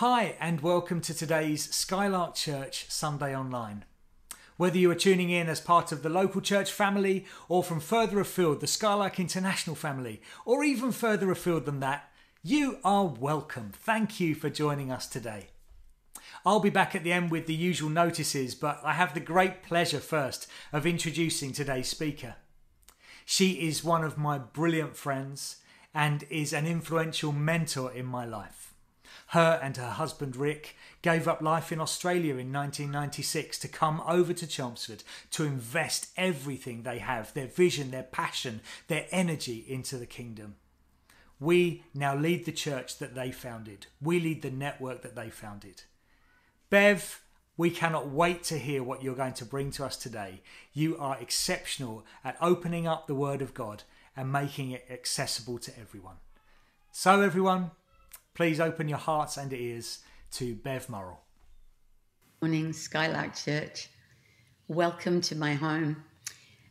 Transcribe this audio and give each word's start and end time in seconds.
Hi, 0.00 0.36
and 0.38 0.60
welcome 0.60 1.00
to 1.00 1.12
today's 1.12 1.74
Skylark 1.74 2.36
Church 2.36 2.86
Sunday 2.88 3.36
Online. 3.36 3.84
Whether 4.56 4.78
you 4.78 4.92
are 4.92 4.94
tuning 4.94 5.30
in 5.30 5.48
as 5.48 5.60
part 5.60 5.90
of 5.90 6.04
the 6.04 6.08
local 6.08 6.40
church 6.40 6.70
family 6.70 7.26
or 7.48 7.64
from 7.64 7.80
further 7.80 8.20
afield, 8.20 8.60
the 8.60 8.68
Skylark 8.68 9.18
International 9.18 9.74
family, 9.74 10.22
or 10.44 10.62
even 10.62 10.92
further 10.92 11.32
afield 11.32 11.64
than 11.64 11.80
that, 11.80 12.12
you 12.44 12.78
are 12.84 13.06
welcome. 13.06 13.72
Thank 13.74 14.20
you 14.20 14.36
for 14.36 14.48
joining 14.48 14.92
us 14.92 15.08
today. 15.08 15.48
I'll 16.46 16.60
be 16.60 16.70
back 16.70 16.94
at 16.94 17.02
the 17.02 17.12
end 17.12 17.32
with 17.32 17.46
the 17.46 17.54
usual 17.54 17.90
notices, 17.90 18.54
but 18.54 18.80
I 18.84 18.92
have 18.92 19.14
the 19.14 19.18
great 19.18 19.64
pleasure 19.64 19.98
first 19.98 20.46
of 20.72 20.86
introducing 20.86 21.50
today's 21.50 21.88
speaker. 21.88 22.36
She 23.24 23.66
is 23.66 23.82
one 23.82 24.04
of 24.04 24.16
my 24.16 24.38
brilliant 24.38 24.96
friends 24.96 25.56
and 25.92 26.24
is 26.30 26.52
an 26.52 26.68
influential 26.68 27.32
mentor 27.32 27.90
in 27.90 28.06
my 28.06 28.24
life. 28.24 28.67
Her 29.32 29.60
and 29.62 29.76
her 29.76 29.90
husband 29.90 30.36
Rick 30.36 30.74
gave 31.02 31.28
up 31.28 31.42
life 31.42 31.70
in 31.70 31.80
Australia 31.80 32.36
in 32.36 32.50
1996 32.50 33.58
to 33.58 33.68
come 33.68 34.02
over 34.06 34.32
to 34.32 34.46
Chelmsford 34.46 35.02
to 35.32 35.44
invest 35.44 36.08
everything 36.16 36.82
they 36.82 36.98
have 36.98 37.34
their 37.34 37.46
vision, 37.46 37.90
their 37.90 38.04
passion, 38.04 38.62
their 38.86 39.06
energy 39.10 39.64
into 39.68 39.98
the 39.98 40.06
kingdom. 40.06 40.56
We 41.38 41.84
now 41.92 42.16
lead 42.16 42.46
the 42.46 42.52
church 42.52 42.98
that 42.98 43.14
they 43.14 43.30
founded, 43.30 43.86
we 44.00 44.18
lead 44.18 44.40
the 44.40 44.50
network 44.50 45.02
that 45.02 45.14
they 45.14 45.28
founded. 45.28 45.82
Bev, 46.70 47.20
we 47.58 47.70
cannot 47.70 48.08
wait 48.08 48.44
to 48.44 48.58
hear 48.58 48.82
what 48.82 49.02
you're 49.02 49.14
going 49.14 49.34
to 49.34 49.44
bring 49.44 49.70
to 49.72 49.84
us 49.84 49.96
today. 49.96 50.40
You 50.72 50.96
are 50.96 51.18
exceptional 51.20 52.06
at 52.24 52.38
opening 52.40 52.86
up 52.86 53.06
the 53.06 53.14
Word 53.14 53.42
of 53.42 53.52
God 53.52 53.82
and 54.16 54.32
making 54.32 54.70
it 54.70 54.86
accessible 54.90 55.58
to 55.58 55.78
everyone. 55.78 56.16
So, 56.92 57.20
everyone, 57.20 57.72
please 58.38 58.60
open 58.60 58.88
your 58.88 58.98
hearts 58.98 59.36
and 59.36 59.52
ears 59.52 59.98
to 60.30 60.54
Bev 60.54 60.88
Murrell. 60.88 61.18
Morning, 62.40 62.72
Skylark 62.72 63.34
Church. 63.34 63.88
Welcome 64.68 65.20
to 65.22 65.34
my 65.34 65.54
home. 65.54 66.04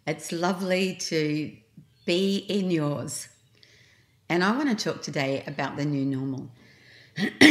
It's 0.07 0.31
lovely 0.31 0.95
to 0.95 1.51
be 2.05 2.38
in 2.38 2.71
yours. 2.71 3.27
And 4.29 4.45
I 4.45 4.55
want 4.55 4.69
to 4.69 4.81
talk 4.81 5.01
today 5.01 5.43
about 5.45 5.75
the 5.75 5.83
new 5.83 6.05
normal. 6.05 6.49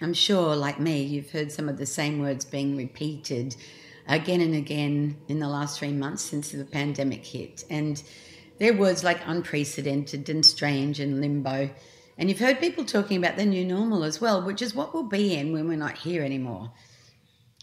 I'm 0.00 0.12
sure, 0.12 0.56
like 0.56 0.80
me, 0.80 1.04
you've 1.04 1.30
heard 1.30 1.52
some 1.52 1.68
of 1.68 1.78
the 1.78 1.86
same 1.86 2.18
words 2.18 2.44
being 2.44 2.76
repeated 2.76 3.54
again 4.08 4.40
and 4.40 4.56
again 4.56 5.18
in 5.28 5.38
the 5.38 5.46
last 5.46 5.78
three 5.78 5.92
months 5.92 6.24
since 6.24 6.50
the 6.50 6.64
pandemic 6.64 7.24
hit. 7.24 7.64
And 7.70 8.02
they're 8.58 8.74
words 8.74 9.04
like 9.04 9.20
unprecedented 9.24 10.28
and 10.28 10.44
strange 10.44 10.98
and 10.98 11.20
limbo. 11.20 11.70
And 12.18 12.28
you've 12.28 12.38
heard 12.38 12.60
people 12.60 12.84
talking 12.84 13.16
about 13.16 13.36
the 13.36 13.44
new 13.44 13.64
normal 13.64 14.04
as 14.04 14.20
well, 14.20 14.42
which 14.42 14.62
is 14.62 14.74
what 14.74 14.92
we'll 14.92 15.02
be 15.04 15.34
in 15.34 15.52
when 15.52 15.68
we're 15.68 15.76
not 15.76 15.98
here 15.98 16.22
anymore. 16.22 16.72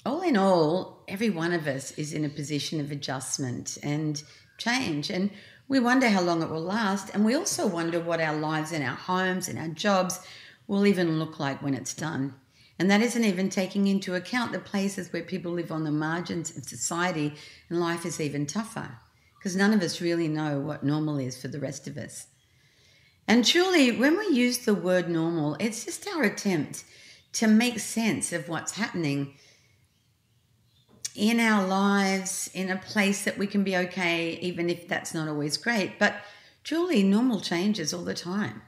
All 0.06 0.22
in 0.22 0.38
all, 0.38 1.04
every 1.08 1.30
one 1.30 1.54
of 1.54 1.68
us 1.68 1.92
is 1.92 2.14
in 2.14 2.26
a 2.26 2.30
position 2.30 2.80
of 2.80 2.92
adjustment 2.92 3.78
and 3.84 4.22
change. 4.58 5.10
And 5.10 5.30
we 5.68 5.80
wonder 5.80 6.10
how 6.10 6.22
long 6.22 6.42
it 6.42 6.50
will 6.50 6.62
last. 6.62 7.14
And 7.14 7.24
we 7.24 7.36
also 7.36 7.68
wonder 7.68 8.00
what 8.00 8.22
our 8.22 8.36
lives 8.36 8.72
and 8.72 8.84
our 8.84 8.96
homes 8.96 9.48
and 9.48 9.60
our 9.60 9.68
jobs 9.68 10.20
will 10.68 10.86
even 10.86 11.20
look 11.20 11.40
like 11.40 11.62
when 11.62 11.74
it's 11.74 11.94
done. 11.94 12.34
And 12.80 12.90
that 12.90 13.02
isn't 13.02 13.26
even 13.26 13.50
taking 13.50 13.88
into 13.88 14.16
account 14.16 14.54
the 14.54 14.60
places 14.60 15.12
where 15.12 15.22
people 15.22 15.52
live 15.52 15.72
on 15.72 15.84
the 15.84 15.92
margins 15.92 16.56
of 16.58 16.64
society 16.64 17.36
and 17.70 17.80
life 17.80 18.06
is 18.06 18.22
even 18.22 18.46
tougher. 18.46 18.98
Because 19.38 19.56
none 19.56 19.74
of 19.74 19.82
us 19.82 20.02
really 20.02 20.28
know 20.28 20.60
what 20.60 20.84
normal 20.84 21.18
is 21.18 21.40
for 21.40 21.50
the 21.50 21.60
rest 21.60 21.88
of 21.88 21.98
us. 21.98 22.28
And 23.30 23.46
truly, 23.46 23.92
when 23.92 24.18
we 24.18 24.30
use 24.30 24.58
the 24.58 24.74
word 24.74 25.08
normal, 25.08 25.56
it's 25.60 25.86
just 25.86 26.08
our 26.08 26.24
attempt 26.24 26.84
to 27.34 27.46
make 27.46 27.78
sense 27.78 28.34
of 28.34 28.50
what's 28.50 28.72
happening 28.72 29.36
in 31.16 31.40
our 31.40 31.68
lives, 31.68 32.50
in 32.56 32.72
a 32.72 32.78
place 32.78 33.26
that 33.26 33.38
we 33.38 33.46
can 33.46 33.64
be 33.64 33.78
okay, 33.78 34.40
even 34.42 34.68
if 34.68 34.88
that's 34.88 35.14
not 35.14 35.28
always 35.28 35.58
great. 35.58 36.00
But 36.00 36.16
truly, 36.64 37.04
normal 37.04 37.40
changes 37.40 37.94
all 37.94 38.04
the 38.04 38.16
time. 38.16 38.64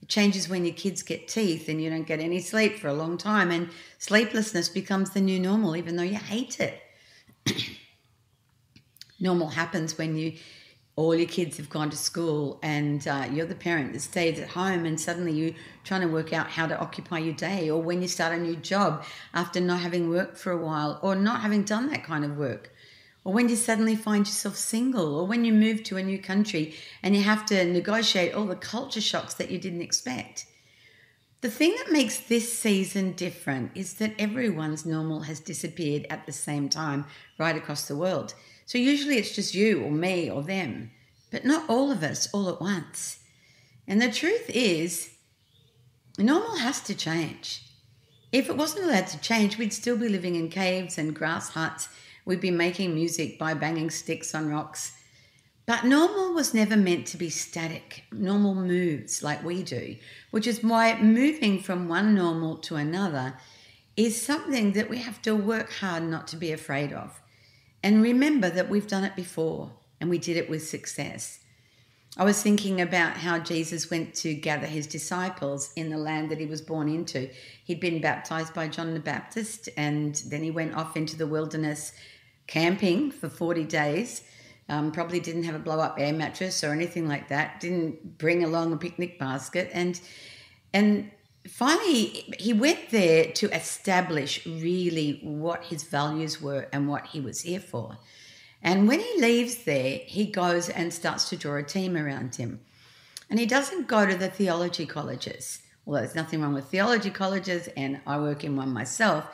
It 0.00 0.08
changes 0.08 0.48
when 0.48 0.64
your 0.64 0.74
kids 0.74 1.02
get 1.02 1.28
teeth 1.28 1.68
and 1.68 1.82
you 1.82 1.90
don't 1.90 2.06
get 2.06 2.20
any 2.20 2.40
sleep 2.40 2.78
for 2.78 2.88
a 2.88 2.94
long 2.94 3.18
time, 3.18 3.50
and 3.50 3.68
sleeplessness 3.98 4.70
becomes 4.70 5.10
the 5.10 5.20
new 5.20 5.38
normal, 5.38 5.76
even 5.76 5.96
though 5.96 6.02
you 6.02 6.16
hate 6.16 6.58
it. 6.58 6.80
normal 9.20 9.48
happens 9.48 9.98
when 9.98 10.16
you 10.16 10.38
all 10.96 11.14
your 11.14 11.28
kids 11.28 11.56
have 11.56 11.70
gone 11.70 11.88
to 11.90 11.96
school 11.96 12.58
and 12.62 13.06
uh, 13.06 13.26
you're 13.32 13.46
the 13.46 13.54
parent 13.54 13.92
that 13.92 14.00
stays 14.00 14.38
at 14.38 14.48
home 14.48 14.84
and 14.84 15.00
suddenly 15.00 15.32
you're 15.32 15.54
trying 15.84 16.00
to 16.00 16.08
work 16.08 16.32
out 16.32 16.48
how 16.48 16.66
to 16.66 16.78
occupy 16.78 17.18
your 17.18 17.34
day 17.34 17.70
or 17.70 17.80
when 17.80 18.02
you 18.02 18.08
start 18.08 18.36
a 18.36 18.40
new 18.40 18.56
job 18.56 19.04
after 19.32 19.60
not 19.60 19.80
having 19.80 20.10
worked 20.10 20.36
for 20.36 20.52
a 20.52 20.58
while 20.58 20.98
or 21.02 21.14
not 21.14 21.40
having 21.40 21.62
done 21.62 21.88
that 21.88 22.04
kind 22.04 22.24
of 22.24 22.36
work. 22.36 22.72
Or 23.24 23.32
when 23.32 23.48
you 23.48 23.56
suddenly 23.56 23.96
find 23.96 24.26
yourself 24.26 24.56
single 24.56 25.14
or 25.14 25.26
when 25.26 25.44
you 25.44 25.52
move 25.52 25.82
to 25.84 25.96
a 25.96 26.02
new 26.02 26.18
country 26.18 26.74
and 27.02 27.14
you 27.14 27.22
have 27.22 27.46
to 27.46 27.64
negotiate 27.64 28.34
all 28.34 28.46
the 28.46 28.56
culture 28.56 29.00
shocks 29.00 29.34
that 29.34 29.50
you 29.50 29.58
didn't 29.58 29.82
expect. 29.82 30.46
The 31.42 31.50
thing 31.50 31.74
that 31.78 31.92
makes 31.92 32.20
this 32.20 32.52
season 32.52 33.12
different 33.12 33.72
is 33.74 33.94
that 33.94 34.14
everyone's 34.18 34.84
normal 34.84 35.20
has 35.20 35.40
disappeared 35.40 36.06
at 36.10 36.26
the 36.26 36.32
same 36.32 36.68
time 36.68 37.06
right 37.38 37.56
across 37.56 37.88
the 37.88 37.96
world 37.96 38.34
so 38.70 38.78
usually 38.78 39.16
it's 39.16 39.34
just 39.34 39.52
you 39.52 39.82
or 39.82 39.90
me 39.90 40.30
or 40.30 40.44
them, 40.44 40.92
but 41.32 41.44
not 41.44 41.68
all 41.68 41.90
of 41.90 42.04
us 42.04 42.28
all 42.32 42.48
at 42.48 42.60
once. 42.60 43.18
And 43.88 44.00
the 44.00 44.12
truth 44.12 44.48
is, 44.48 45.10
normal 46.16 46.54
has 46.54 46.80
to 46.82 46.94
change. 46.94 47.64
If 48.30 48.48
it 48.48 48.56
wasn't 48.56 48.84
allowed 48.84 49.08
to 49.08 49.20
change, 49.20 49.58
we'd 49.58 49.72
still 49.72 49.96
be 49.96 50.08
living 50.08 50.36
in 50.36 50.50
caves 50.50 50.98
and 50.98 51.16
grass 51.16 51.48
huts. 51.48 51.88
We'd 52.24 52.40
be 52.40 52.52
making 52.52 52.94
music 52.94 53.40
by 53.40 53.54
banging 53.54 53.90
sticks 53.90 54.36
on 54.36 54.48
rocks. 54.48 54.92
But 55.66 55.82
normal 55.82 56.32
was 56.32 56.54
never 56.54 56.76
meant 56.76 57.08
to 57.08 57.16
be 57.16 57.28
static. 57.28 58.04
Normal 58.12 58.54
moves 58.54 59.20
like 59.20 59.42
we 59.42 59.64
do, 59.64 59.96
which 60.30 60.46
is 60.46 60.62
why 60.62 60.96
moving 61.02 61.60
from 61.60 61.88
one 61.88 62.14
normal 62.14 62.56
to 62.58 62.76
another 62.76 63.34
is 63.96 64.22
something 64.22 64.74
that 64.74 64.88
we 64.88 64.98
have 64.98 65.20
to 65.22 65.34
work 65.34 65.72
hard 65.72 66.04
not 66.04 66.28
to 66.28 66.36
be 66.36 66.52
afraid 66.52 66.92
of. 66.92 67.20
And 67.82 68.02
remember 68.02 68.50
that 68.50 68.68
we've 68.68 68.86
done 68.86 69.04
it 69.04 69.16
before 69.16 69.72
and 70.00 70.10
we 70.10 70.18
did 70.18 70.36
it 70.36 70.50
with 70.50 70.66
success. 70.66 71.40
I 72.16 72.24
was 72.24 72.42
thinking 72.42 72.80
about 72.80 73.16
how 73.16 73.38
Jesus 73.38 73.90
went 73.90 74.14
to 74.16 74.34
gather 74.34 74.66
his 74.66 74.86
disciples 74.86 75.72
in 75.76 75.90
the 75.90 75.96
land 75.96 76.30
that 76.30 76.40
he 76.40 76.46
was 76.46 76.60
born 76.60 76.88
into. 76.88 77.30
He'd 77.64 77.80
been 77.80 78.00
baptized 78.00 78.52
by 78.52 78.68
John 78.68 78.94
the 78.94 79.00
Baptist 79.00 79.68
and 79.76 80.16
then 80.26 80.42
he 80.42 80.50
went 80.50 80.74
off 80.74 80.96
into 80.96 81.16
the 81.16 81.26
wilderness 81.26 81.92
camping 82.48 83.12
for 83.12 83.28
40 83.28 83.64
days. 83.64 84.22
Um, 84.68 84.90
probably 84.92 85.20
didn't 85.20 85.44
have 85.44 85.54
a 85.54 85.60
blow 85.60 85.78
up 85.80 85.96
air 85.98 86.12
mattress 86.12 86.62
or 86.64 86.72
anything 86.72 87.08
like 87.08 87.28
that, 87.28 87.60
didn't 87.60 88.18
bring 88.18 88.44
along 88.44 88.72
a 88.72 88.76
picnic 88.76 89.18
basket. 89.18 89.70
And, 89.72 90.00
and 90.72 91.10
finally, 91.48 92.34
he 92.38 92.52
went 92.52 92.90
there 92.90 93.32
to 93.32 93.54
establish 93.54 94.46
really 94.46 95.20
what 95.22 95.64
his 95.64 95.84
values 95.84 96.40
were 96.40 96.68
and 96.72 96.88
what 96.88 97.06
he 97.06 97.20
was 97.20 97.42
here 97.42 97.60
for. 97.60 97.98
And 98.62 98.86
when 98.86 99.00
he 99.00 99.20
leaves 99.20 99.64
there, 99.64 100.00
he 100.04 100.26
goes 100.26 100.68
and 100.68 100.92
starts 100.92 101.28
to 101.30 101.36
draw 101.36 101.56
a 101.56 101.62
team 101.62 101.96
around 101.96 102.36
him. 102.36 102.60
And 103.30 103.38
he 103.38 103.46
doesn't 103.46 103.88
go 103.88 104.06
to 104.06 104.16
the 104.16 104.28
theology 104.28 104.86
colleges, 104.86 105.62
although 105.86 106.00
there's 106.00 106.14
nothing 106.14 106.42
wrong 106.42 106.52
with 106.52 106.66
theology 106.66 107.10
colleges, 107.10 107.68
and 107.76 108.00
I 108.06 108.18
work 108.18 108.44
in 108.44 108.56
one 108.56 108.70
myself. 108.70 109.24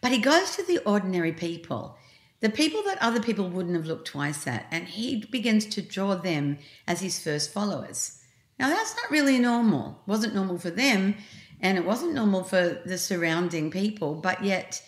But 0.00 0.10
he 0.10 0.18
goes 0.18 0.56
to 0.56 0.64
the 0.64 0.78
ordinary 0.78 1.32
people, 1.32 1.96
the 2.40 2.50
people 2.50 2.82
that 2.84 3.00
other 3.00 3.20
people 3.20 3.48
wouldn't 3.48 3.76
have 3.76 3.86
looked 3.86 4.08
twice 4.08 4.46
at, 4.48 4.66
and 4.72 4.88
he 4.88 5.24
begins 5.30 5.66
to 5.66 5.82
draw 5.82 6.16
them 6.16 6.58
as 6.88 7.00
his 7.00 7.22
first 7.22 7.52
followers. 7.52 8.18
Now, 8.58 8.68
that's 8.68 8.96
not 8.96 9.10
really 9.10 9.38
normal. 9.38 10.02
Wasn't 10.06 10.34
normal 10.34 10.58
for 10.58 10.70
them, 10.70 11.14
and 11.62 11.78
it 11.78 11.84
wasn't 11.84 12.14
normal 12.14 12.42
for 12.42 12.80
the 12.84 12.98
surrounding 12.98 13.70
people, 13.70 14.14
but 14.14 14.44
yet 14.44 14.82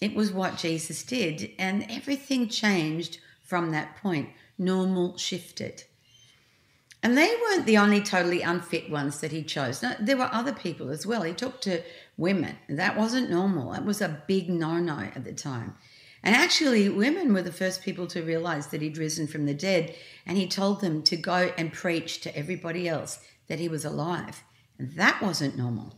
it 0.00 0.14
was 0.14 0.32
what 0.32 0.56
Jesus 0.56 1.02
did. 1.02 1.52
And 1.58 1.86
everything 1.90 2.48
changed 2.48 3.18
from 3.44 3.70
that 3.70 3.96
point. 3.96 4.30
Normal 4.58 5.18
shifted. 5.18 5.84
And 7.02 7.16
they 7.16 7.32
weren't 7.42 7.66
the 7.66 7.76
only 7.76 8.00
totally 8.00 8.40
unfit 8.40 8.90
ones 8.90 9.20
that 9.20 9.30
he 9.30 9.42
chose. 9.42 9.84
There 10.00 10.16
were 10.16 10.30
other 10.32 10.54
people 10.54 10.88
as 10.90 11.06
well. 11.06 11.22
He 11.22 11.34
talked 11.34 11.62
to 11.64 11.82
women. 12.16 12.56
That 12.68 12.96
wasn't 12.96 13.30
normal. 13.30 13.72
That 13.72 13.84
was 13.84 14.00
a 14.00 14.22
big 14.26 14.48
no 14.48 14.78
no 14.78 14.98
at 14.98 15.24
the 15.24 15.34
time. 15.34 15.74
And 16.22 16.34
actually, 16.34 16.88
women 16.88 17.32
were 17.32 17.42
the 17.42 17.52
first 17.52 17.82
people 17.82 18.06
to 18.08 18.22
realize 18.22 18.68
that 18.68 18.82
he'd 18.82 18.98
risen 18.98 19.26
from 19.26 19.44
the 19.44 19.54
dead. 19.54 19.94
And 20.24 20.38
he 20.38 20.48
told 20.48 20.80
them 20.80 21.02
to 21.02 21.16
go 21.16 21.52
and 21.58 21.72
preach 21.72 22.20
to 22.22 22.36
everybody 22.36 22.88
else 22.88 23.20
that 23.48 23.60
he 23.60 23.68
was 23.68 23.84
alive. 23.84 24.42
And 24.78 24.92
that 24.94 25.22
wasn't 25.22 25.56
normal. 25.56 25.94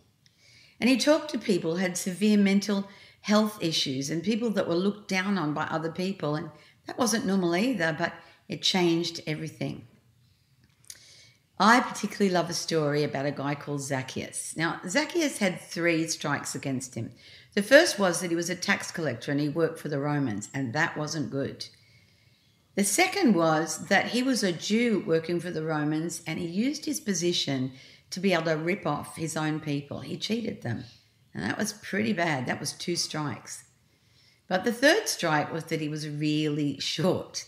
And 0.81 0.89
he 0.89 0.97
talked 0.97 1.31
to 1.31 1.39
people 1.39 1.73
who 1.73 1.83
had 1.83 1.97
severe 1.97 2.39
mental 2.39 2.89
health 3.23 3.59
issues 3.63 4.11
and 4.11 4.23
people 4.23 4.51
that 4.51 4.69
were 4.69 4.75
looked 4.75 5.09
down 5.09 5.37
on 5.37 5.53
by 5.55 5.65
other 5.65 5.91
people. 5.91 6.35
And 6.35 6.51
that 6.87 6.99
wasn't 6.99 7.27
normal 7.27 7.57
either, 7.57 7.95
but 7.99 8.13
it 8.49 8.63
changed 8.63 9.21
everything. 9.27 9.87
I 11.61 11.81
particularly 11.81 12.33
love 12.33 12.49
a 12.49 12.55
story 12.55 13.03
about 13.03 13.27
a 13.27 13.33
guy 13.33 13.57
called 13.57 13.83
Zacchaeus. 13.83 14.57
Now, 14.57 14.81
Zacchaeus 14.89 15.39
had 15.39 15.61
three 15.61 16.07
strikes 16.07 16.55
against 16.55 16.95
him. 16.95 17.11
The 17.55 17.63
first 17.63 17.99
was 17.99 18.21
that 18.21 18.31
he 18.31 18.37
was 18.37 18.49
a 18.49 18.55
tax 18.55 18.93
collector 18.93 19.33
and 19.33 19.41
he 19.41 19.49
worked 19.49 19.81
for 19.81 19.89
the 19.89 19.99
Romans, 19.99 20.49
and 20.55 20.73
that 20.75 20.97
wasn't 20.97 21.31
good. 21.31 21.67
The 22.77 22.85
second 22.85 23.35
was 23.35 23.89
that 23.89 24.11
he 24.11 24.23
was 24.23 24.45
a 24.45 24.53
Jew 24.53 25.03
working 25.05 25.41
for 25.41 25.51
the 25.51 25.65
Romans 25.65 26.23
and 26.29 26.39
he 26.39 26.47
used 26.47 26.85
his 26.85 27.01
position 27.01 27.73
to 28.11 28.21
be 28.21 28.33
able 28.33 28.45
to 28.45 28.57
rip 28.57 28.87
off 28.87 29.17
his 29.17 29.37
own 29.37 29.61
people. 29.61 30.01
He 30.01 30.17
cheated 30.17 30.63
them. 30.63 30.85
And 31.35 31.43
that 31.43 31.59
was 31.59 31.73
pretty 31.73 32.13
bad. 32.13 32.47
That 32.47 32.61
was 32.61 32.73
two 32.73 32.97
strikes. 32.97 33.65
But 34.49 34.65
the 34.65 34.73
third 34.73 35.09
strike 35.09 35.53
was 35.53 35.65
that 35.65 35.81
he 35.81 35.89
was 35.89 36.09
really 36.09 36.81
short. 36.81 37.45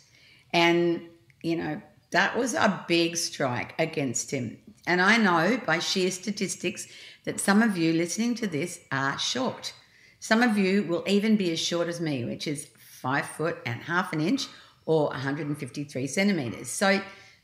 And, 0.52 1.02
you 1.42 1.56
know, 1.56 1.80
that 2.10 2.36
was 2.36 2.54
a 2.54 2.84
big 2.88 3.16
strike 3.16 3.74
against 3.78 4.30
him. 4.30 4.58
And 4.86 5.00
I 5.00 5.16
know 5.16 5.60
by 5.64 5.78
sheer 5.78 6.10
statistics 6.10 6.88
that 7.24 7.40
some 7.40 7.62
of 7.62 7.76
you 7.76 7.92
listening 7.92 8.34
to 8.36 8.46
this 8.46 8.80
are 8.90 9.18
short. 9.18 9.72
Some 10.18 10.42
of 10.42 10.58
you 10.58 10.82
will 10.82 11.04
even 11.06 11.36
be 11.36 11.50
as 11.52 11.58
short 11.58 11.88
as 11.88 12.00
me, 12.00 12.24
which 12.24 12.46
is 12.46 12.68
five 12.76 13.26
foot 13.26 13.58
and 13.64 13.80
half 13.82 14.12
an 14.12 14.20
inch 14.20 14.48
or 14.84 15.06
153 15.06 16.06
centimeters. 16.06 16.68
So 16.68 17.00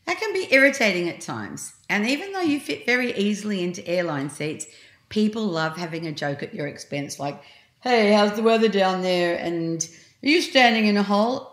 that 0.06 0.18
can 0.20 0.32
be 0.32 0.48
irritating 0.50 1.08
at 1.08 1.20
times. 1.20 1.72
And 1.88 2.06
even 2.06 2.32
though 2.32 2.40
you 2.40 2.60
fit 2.60 2.86
very 2.86 3.16
easily 3.16 3.62
into 3.62 3.86
airline 3.86 4.30
seats, 4.30 4.66
people 5.08 5.44
love 5.44 5.76
having 5.76 6.06
a 6.06 6.12
joke 6.12 6.42
at 6.42 6.54
your 6.54 6.66
expense, 6.66 7.18
like, 7.18 7.40
hey, 7.80 8.12
how's 8.12 8.34
the 8.34 8.42
weather 8.42 8.68
down 8.68 9.02
there? 9.02 9.36
And 9.36 9.82
are 10.22 10.28
you 10.28 10.40
standing 10.40 10.86
in 10.86 10.96
a 10.96 11.02
hole? 11.02 11.52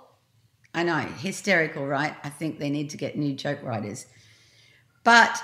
I 0.74 0.84
know, 0.84 1.00
hysterical, 1.00 1.86
right? 1.86 2.16
I 2.24 2.30
think 2.30 2.58
they 2.58 2.70
need 2.70 2.90
to 2.92 2.98
get 2.98 3.18
new 3.18 3.34
joke 3.34 3.62
writers. 3.64 4.08
But 5.04 5.44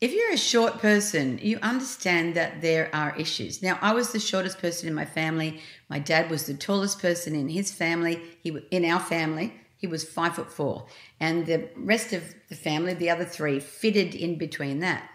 if 0.00 0.12
you're 0.12 0.32
a 0.32 0.38
short 0.38 0.78
person, 0.78 1.38
you 1.42 1.58
understand 1.62 2.34
that 2.34 2.60
there 2.62 2.88
are 2.94 3.14
issues. 3.16 3.62
Now, 3.62 3.78
I 3.82 3.92
was 3.92 4.12
the 4.12 4.18
shortest 4.18 4.58
person 4.58 4.88
in 4.88 4.94
my 4.94 5.04
family. 5.04 5.60
My 5.88 5.98
dad 5.98 6.30
was 6.30 6.46
the 6.46 6.54
tallest 6.54 7.00
person 7.00 7.34
in 7.34 7.48
his 7.48 7.70
family. 7.70 8.20
He 8.42 8.50
in 8.70 8.84
our 8.84 9.00
family, 9.00 9.54
he 9.80 9.86
was 9.86 10.04
five 10.04 10.34
foot 10.36 10.52
four, 10.52 10.86
and 11.18 11.46
the 11.46 11.70
rest 11.74 12.12
of 12.12 12.22
the 12.50 12.54
family, 12.54 12.92
the 12.92 13.08
other 13.08 13.24
three, 13.24 13.58
fitted 13.58 14.14
in 14.14 14.36
between 14.36 14.80
that. 14.80 15.08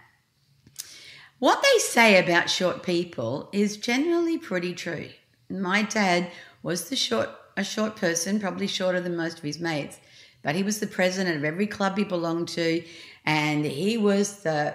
What 1.37 1.61
they 1.61 1.79
say 1.79 2.17
about 2.17 2.49
short 2.49 2.81
people 2.81 3.49
is 3.53 3.77
generally 3.77 4.39
pretty 4.39 4.73
true. 4.73 5.09
My 5.49 5.83
dad 5.83 6.31
was 6.63 6.89
the 6.89 6.95
short 6.95 7.29
a 7.57 7.63
short 7.63 7.95
person, 7.95 8.39
probably 8.39 8.67
shorter 8.67 8.99
than 8.99 9.15
most 9.15 9.37
of 9.37 9.43
his 9.43 9.59
mates, 9.59 9.97
but 10.41 10.55
he 10.55 10.63
was 10.63 10.79
the 10.79 10.87
president 10.87 11.37
of 11.37 11.43
every 11.45 11.67
club 11.67 11.97
he 11.97 12.03
belonged 12.03 12.49
to, 12.49 12.83
and 13.25 13.65
he 13.65 13.97
was 13.97 14.41
the 14.41 14.73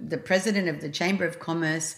the 0.00 0.18
president 0.18 0.68
of 0.68 0.80
the 0.80 0.90
Chamber 0.90 1.24
of 1.24 1.38
Commerce, 1.38 1.94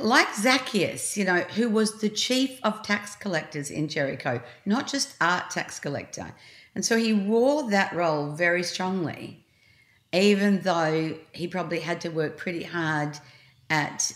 like 0.00 0.34
Zacchaeus, 0.34 1.16
you 1.16 1.24
know, 1.24 1.40
who 1.40 1.68
was 1.68 2.00
the 2.00 2.08
chief 2.08 2.58
of 2.62 2.82
tax 2.82 3.16
collectors 3.16 3.70
in 3.70 3.88
Jericho, 3.88 4.42
not 4.66 4.86
just 4.86 5.16
art 5.20 5.50
tax 5.50 5.78
collector, 5.78 6.34
and 6.74 6.84
so 6.84 6.96
he 6.96 7.12
wore 7.12 7.70
that 7.70 7.92
role 7.94 8.32
very 8.32 8.62
strongly, 8.62 9.44
even 10.12 10.60
though 10.60 11.16
he 11.32 11.46
probably 11.46 11.80
had 11.80 12.00
to 12.02 12.08
work 12.08 12.36
pretty 12.36 12.62
hard 12.62 13.18
at 13.68 14.12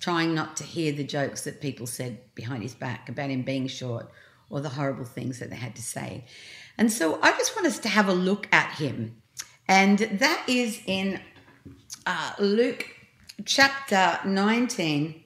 trying 0.00 0.34
not 0.34 0.56
to 0.56 0.64
hear 0.64 0.92
the 0.92 1.04
jokes 1.04 1.44
that 1.44 1.60
people 1.60 1.86
said 1.86 2.18
behind 2.34 2.62
his 2.62 2.74
back 2.74 3.08
about 3.08 3.30
him 3.30 3.42
being 3.42 3.66
short 3.66 4.10
or 4.48 4.60
the 4.60 4.68
horrible 4.68 5.04
things 5.04 5.38
that 5.38 5.50
they 5.50 5.56
had 5.56 5.76
to 5.76 5.82
say. 5.82 6.24
And 6.78 6.90
so 6.90 7.20
I 7.22 7.32
just 7.32 7.54
want 7.54 7.66
us 7.66 7.78
to 7.80 7.88
have 7.88 8.08
a 8.08 8.12
look 8.12 8.48
at 8.52 8.72
him. 8.76 9.22
And 9.68 9.98
that 9.98 10.42
is 10.48 10.80
in 10.86 11.20
uh, 12.06 12.32
Luke 12.38 12.86
chapter 13.44 14.18
19 14.24 15.22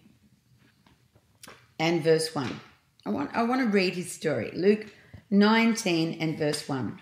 and 1.78 2.02
verse 2.02 2.34
1. 2.34 2.60
I 3.06 3.10
want, 3.10 3.30
I 3.34 3.42
want 3.42 3.60
to 3.60 3.68
read 3.68 3.94
his 3.94 4.10
story. 4.10 4.50
Luke 4.54 4.86
19 5.30 6.18
and 6.20 6.38
verse 6.38 6.68
1. 6.68 7.00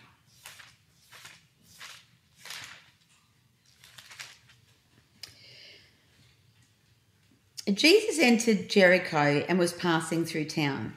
Jesus 7.73 8.19
entered 8.19 8.69
Jericho 8.69 9.45
and 9.49 9.59
was 9.59 9.73
passing 9.73 10.25
through 10.25 10.47
town. 10.47 10.97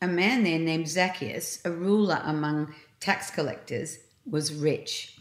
A 0.00 0.06
man 0.06 0.44
there 0.44 0.58
named 0.58 0.88
Zacchaeus, 0.88 1.60
a 1.64 1.72
ruler 1.72 2.20
among 2.24 2.74
tax 3.00 3.30
collectors, 3.30 3.98
was 4.24 4.54
rich. 4.54 5.17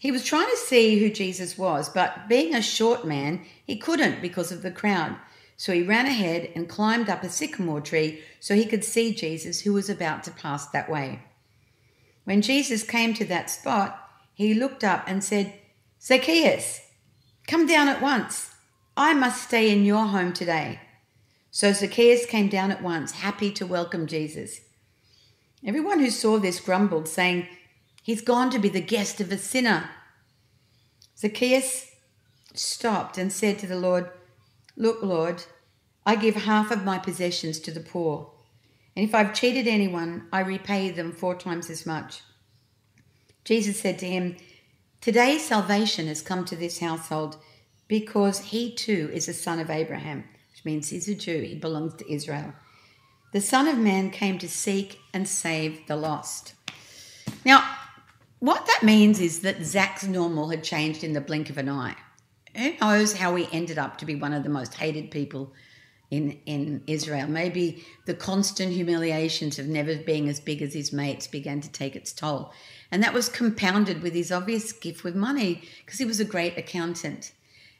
He 0.00 0.12
was 0.12 0.24
trying 0.24 0.48
to 0.48 0.56
see 0.56 0.98
who 0.98 1.10
Jesus 1.10 1.58
was, 1.58 1.88
but 1.88 2.28
being 2.28 2.54
a 2.54 2.62
short 2.62 3.04
man, 3.04 3.44
he 3.64 3.76
couldn't 3.76 4.22
because 4.22 4.52
of 4.52 4.62
the 4.62 4.70
crowd. 4.70 5.16
So 5.56 5.72
he 5.72 5.82
ran 5.82 6.06
ahead 6.06 6.52
and 6.54 6.68
climbed 6.68 7.08
up 7.08 7.24
a 7.24 7.28
sycamore 7.28 7.80
tree 7.80 8.22
so 8.38 8.54
he 8.54 8.64
could 8.64 8.84
see 8.84 9.12
Jesus, 9.12 9.60
who 9.60 9.72
was 9.72 9.90
about 9.90 10.22
to 10.24 10.30
pass 10.30 10.68
that 10.68 10.88
way. 10.88 11.22
When 12.24 12.42
Jesus 12.42 12.84
came 12.84 13.12
to 13.14 13.24
that 13.24 13.50
spot, 13.50 13.98
he 14.34 14.54
looked 14.54 14.84
up 14.84 15.02
and 15.08 15.24
said, 15.24 15.52
Zacchaeus, 16.00 16.80
come 17.48 17.66
down 17.66 17.88
at 17.88 18.00
once. 18.00 18.54
I 18.96 19.14
must 19.14 19.42
stay 19.42 19.72
in 19.72 19.84
your 19.84 20.06
home 20.06 20.32
today. 20.32 20.80
So 21.50 21.72
Zacchaeus 21.72 22.24
came 22.26 22.48
down 22.48 22.70
at 22.70 22.82
once, 22.82 23.12
happy 23.12 23.50
to 23.52 23.66
welcome 23.66 24.06
Jesus. 24.06 24.60
Everyone 25.66 25.98
who 25.98 26.10
saw 26.10 26.38
this 26.38 26.60
grumbled, 26.60 27.08
saying, 27.08 27.48
He's 28.08 28.22
gone 28.22 28.48
to 28.52 28.58
be 28.58 28.70
the 28.70 28.80
guest 28.80 29.20
of 29.20 29.30
a 29.30 29.36
sinner. 29.36 29.90
Zacchaeus 31.18 31.90
stopped 32.54 33.18
and 33.18 33.30
said 33.30 33.58
to 33.58 33.66
the 33.66 33.76
Lord, 33.76 34.08
Look, 34.78 35.02
Lord, 35.02 35.44
I 36.06 36.16
give 36.16 36.34
half 36.34 36.70
of 36.70 36.86
my 36.86 36.96
possessions 36.96 37.60
to 37.60 37.70
the 37.70 37.80
poor, 37.80 38.32
and 38.96 39.06
if 39.06 39.14
I've 39.14 39.34
cheated 39.34 39.68
anyone, 39.68 40.26
I 40.32 40.40
repay 40.40 40.88
them 40.88 41.12
four 41.12 41.34
times 41.34 41.68
as 41.68 41.84
much. 41.84 42.22
Jesus 43.44 43.78
said 43.78 43.98
to 43.98 44.06
him, 44.06 44.38
Today 45.02 45.36
salvation 45.36 46.06
has 46.06 46.22
come 46.22 46.46
to 46.46 46.56
this 46.56 46.78
household 46.78 47.36
because 47.88 48.38
he 48.38 48.74
too 48.74 49.10
is 49.12 49.28
a 49.28 49.34
son 49.34 49.60
of 49.60 49.68
Abraham, 49.68 50.24
which 50.50 50.64
means 50.64 50.88
he's 50.88 51.08
a 51.08 51.14
Jew, 51.14 51.42
he 51.42 51.56
belongs 51.56 51.92
to 51.96 52.10
Israel. 52.10 52.54
The 53.34 53.42
Son 53.42 53.68
of 53.68 53.76
Man 53.76 54.10
came 54.10 54.38
to 54.38 54.48
seek 54.48 54.98
and 55.12 55.28
save 55.28 55.86
the 55.88 55.96
lost. 55.96 56.54
Now, 57.44 57.68
what 58.40 58.66
that 58.66 58.82
means 58.82 59.20
is 59.20 59.40
that 59.40 59.64
Zach's 59.64 60.06
normal 60.06 60.48
had 60.50 60.62
changed 60.62 61.02
in 61.02 61.12
the 61.12 61.20
blink 61.20 61.50
of 61.50 61.58
an 61.58 61.68
eye. 61.68 61.96
Who 62.56 62.74
knows 62.80 63.14
how 63.14 63.34
he 63.34 63.48
ended 63.52 63.78
up 63.78 63.98
to 63.98 64.06
be 64.06 64.14
one 64.14 64.32
of 64.32 64.42
the 64.42 64.48
most 64.48 64.74
hated 64.74 65.10
people 65.10 65.52
in, 66.10 66.38
in 66.46 66.82
Israel? 66.86 67.28
Maybe 67.28 67.84
the 68.06 68.14
constant 68.14 68.72
humiliations 68.72 69.58
of 69.58 69.66
never 69.66 69.96
being 69.96 70.28
as 70.28 70.40
big 70.40 70.62
as 70.62 70.74
his 70.74 70.92
mates 70.92 71.26
began 71.26 71.60
to 71.60 71.70
take 71.70 71.96
its 71.96 72.12
toll. 72.12 72.52
And 72.90 73.02
that 73.02 73.14
was 73.14 73.28
compounded 73.28 74.02
with 74.02 74.14
his 74.14 74.32
obvious 74.32 74.72
gift 74.72 75.04
with 75.04 75.14
money 75.14 75.62
because 75.84 75.98
he 75.98 76.04
was 76.04 76.20
a 76.20 76.24
great 76.24 76.56
accountant. 76.56 77.32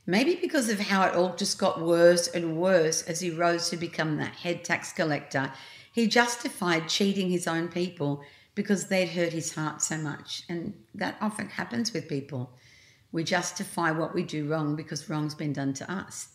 Maybe 0.06 0.36
because 0.36 0.68
of 0.68 0.80
how 0.80 1.06
it 1.06 1.14
all 1.14 1.36
just 1.36 1.58
got 1.58 1.82
worse 1.82 2.28
and 2.28 2.56
worse 2.56 3.02
as 3.02 3.20
he 3.20 3.30
rose 3.30 3.68
to 3.70 3.76
become 3.76 4.16
the 4.16 4.24
head 4.24 4.64
tax 4.64 4.92
collector, 4.92 5.52
he 5.92 6.06
justified 6.06 6.88
cheating 6.88 7.30
his 7.30 7.46
own 7.46 7.68
people 7.68 8.22
because 8.58 8.88
they'd 8.88 9.06
hurt 9.06 9.32
his 9.32 9.54
heart 9.54 9.80
so 9.80 9.96
much. 9.96 10.42
And 10.48 10.74
that 10.92 11.16
often 11.20 11.48
happens 11.48 11.92
with 11.92 12.08
people. 12.08 12.50
We 13.12 13.22
justify 13.22 13.92
what 13.92 14.16
we 14.16 14.24
do 14.24 14.48
wrong 14.48 14.74
because 14.74 15.08
wrong's 15.08 15.36
been 15.36 15.52
done 15.52 15.74
to 15.74 15.88
us. 15.88 16.30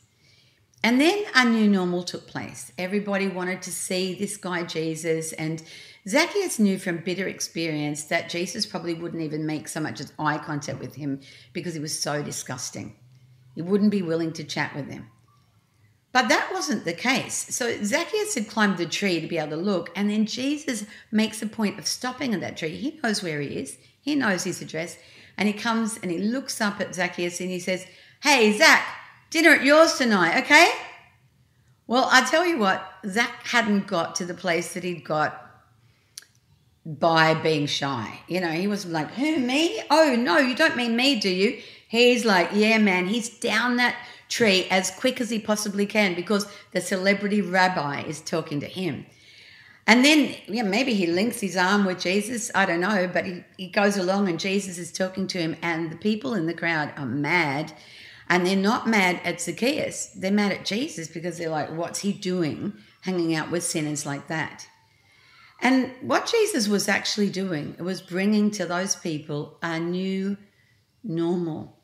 And 0.82 1.02
then 1.02 1.26
a 1.36 1.44
new 1.44 1.68
normal 1.70 2.02
took 2.02 2.26
place. 2.26 2.72
Everybody 2.78 3.28
wanted 3.28 3.62
to 3.64 3.74
see 3.74 4.14
this 4.14 4.38
guy 4.38 4.64
Jesus, 4.64 5.34
and 5.34 5.62
Zacchaeus 6.08 6.60
knew 6.60 6.78
from 6.78 7.00
bitter 7.00 7.28
experience 7.28 8.06
that 8.06 8.30
Jesus 8.30 8.66
probably 8.66 8.94
wouldn't 8.94 9.22
even 9.22 9.46
make 9.46 9.68
so 9.68 9.82
much 9.82 10.00
as 10.00 10.14
eye 10.18 10.38
contact 10.38 10.80
with 10.80 10.96
him 10.96 11.20
because 11.52 11.74
he 11.74 11.82
was 11.82 12.00
so 12.00 12.24
disgusting. 12.24 12.96
He 13.54 13.62
wouldn't 13.62 13.92
be 13.92 14.02
willing 14.02 14.32
to 14.34 14.46
chat 14.46 14.74
with 14.74 14.90
him. 14.90 15.10
But 16.14 16.30
that 16.30 16.52
wasn't 16.54 16.86
the 16.86 16.94
case. 16.94 17.48
So 17.56 17.84
Zacchaeus 17.84 18.36
had 18.36 18.48
climbed 18.48 18.78
the 18.78 18.86
tree 18.86 19.20
to 19.20 19.28
be 19.28 19.40
able 19.40 19.50
to 19.50 19.56
look, 19.58 19.90
and 19.96 20.10
then 20.10 20.28
Jesus 20.28 20.86
makes 21.12 21.42
a 21.42 21.48
point 21.48 21.80
of 21.80 21.88
stopping 21.88 22.34
at 22.34 22.40
that 22.42 22.56
tree. 22.56 22.76
He 22.76 23.00
knows 23.04 23.22
where 23.22 23.42
he 23.42 23.58
is, 23.58 23.78
he 24.00 24.14
knows 24.14 24.44
his 24.44 24.62
address, 24.62 24.98
and 25.38 25.48
he 25.48 25.54
comes 25.54 25.98
and 25.98 26.12
he 26.12 26.20
looks 26.20 26.62
up 26.62 26.80
at 26.80 26.94
Zacchaeus 26.94 27.42
and 27.42 27.50
he 27.50 27.60
says, 27.60 27.86
Hey, 28.22 28.56
Zach, 28.56 28.86
dinner 29.32 29.56
at 29.56 29.66
yours 29.66 29.98
tonight, 29.98 30.44
okay? 30.44 30.72
Well, 31.88 32.08
I 32.12 32.24
tell 32.24 32.46
you 32.46 32.60
what, 32.60 32.88
Zach 33.08 33.44
hadn't 33.48 33.88
got 33.88 34.16
to 34.16 34.26
the 34.26 34.36
place 34.36 34.76
that 34.76 34.84
he'd 34.84 35.04
got 35.04 35.40
by 36.86 37.34
being 37.34 37.66
shy. 37.66 38.20
You 38.28 38.40
know, 38.40 38.52
he 38.52 38.68
was 38.68 38.86
like, 38.86 39.10
Who, 39.16 39.40
me? 39.40 39.82
Oh, 39.90 40.16
no, 40.16 40.38
you 40.38 40.56
don't 40.56 40.78
mean 40.78 40.96
me, 40.96 41.20
do 41.20 41.30
you? 41.30 41.60
He's 41.94 42.26
like, 42.26 42.50
yeah, 42.54 42.80
man, 42.80 43.06
he's 43.06 43.30
down 43.30 43.76
that 43.76 43.96
tree 44.34 44.66
as 44.72 44.90
quick 44.92 45.22
as 45.22 45.30
he 45.30 45.40
possibly 45.40 45.86
can 45.86 46.16
because 46.16 46.48
the 46.72 46.82
celebrity 46.82 47.42
rabbi 47.42 48.02
is 48.02 48.20
talking 48.20 48.60
to 48.60 48.66
him. 48.66 49.06
And 49.86 50.04
then, 50.04 50.36
yeah, 50.48 50.64
maybe 50.64 50.94
he 50.94 51.08
links 51.08 51.42
his 51.42 51.58
arm 51.58 51.86
with 51.86 52.00
Jesus. 52.00 52.50
I 52.56 52.66
don't 52.66 52.80
know. 52.80 53.10
But 53.12 53.26
he, 53.26 53.44
he 53.58 53.68
goes 53.68 53.98
along 53.98 54.30
and 54.30 54.40
Jesus 54.40 54.78
is 54.78 54.92
talking 54.92 55.28
to 55.28 55.38
him, 55.38 55.58
and 55.62 55.92
the 55.92 55.98
people 55.98 56.34
in 56.34 56.46
the 56.46 56.54
crowd 56.54 56.94
are 56.98 57.06
mad. 57.06 57.74
And 58.30 58.48
they're 58.48 58.56
not 58.56 58.88
mad 58.88 59.20
at 59.26 59.42
Zacchaeus, 59.42 60.08
they're 60.16 60.32
mad 60.32 60.54
at 60.54 60.66
Jesus 60.66 61.10
because 61.10 61.38
they're 61.38 61.50
like, 61.50 61.70
what's 61.72 62.00
he 62.00 62.14
doing 62.14 62.74
hanging 63.02 63.36
out 63.36 63.52
with 63.52 63.64
sinners 63.66 64.06
like 64.06 64.28
that? 64.28 64.66
And 65.62 65.92
what 66.02 66.32
Jesus 66.32 66.70
was 66.70 66.88
actually 66.88 67.30
doing 67.30 67.76
was 67.80 68.02
bringing 68.02 68.50
to 68.52 68.66
those 68.66 68.96
people 68.96 69.58
a 69.62 69.78
new 69.78 70.38
normal, 71.04 71.78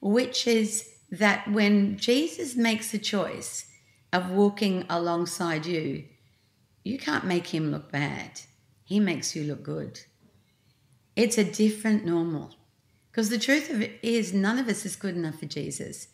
which 0.00 0.46
is 0.46 0.93
that 1.18 1.46
when 1.48 1.96
Jesus 1.96 2.56
makes 2.56 2.92
a 2.92 2.98
choice 2.98 3.66
of 4.12 4.30
walking 4.30 4.84
alongside 4.88 5.66
you, 5.66 6.04
you 6.82 6.98
can't 6.98 7.24
make 7.24 7.48
him 7.48 7.70
look 7.70 7.90
bad. 7.90 8.40
He 8.84 9.00
makes 9.00 9.34
you 9.34 9.44
look 9.44 9.62
good. 9.62 10.00
It's 11.16 11.38
a 11.38 11.44
different 11.44 12.04
normal. 12.04 12.54
Because 13.10 13.30
the 13.30 13.38
truth 13.38 13.70
of 13.70 13.80
it 13.80 13.98
is, 14.02 14.34
none 14.34 14.58
of 14.58 14.68
us 14.68 14.84
is 14.84 14.96
good 14.96 15.14
enough 15.14 15.38
for 15.38 15.46
Jesus. 15.46 16.08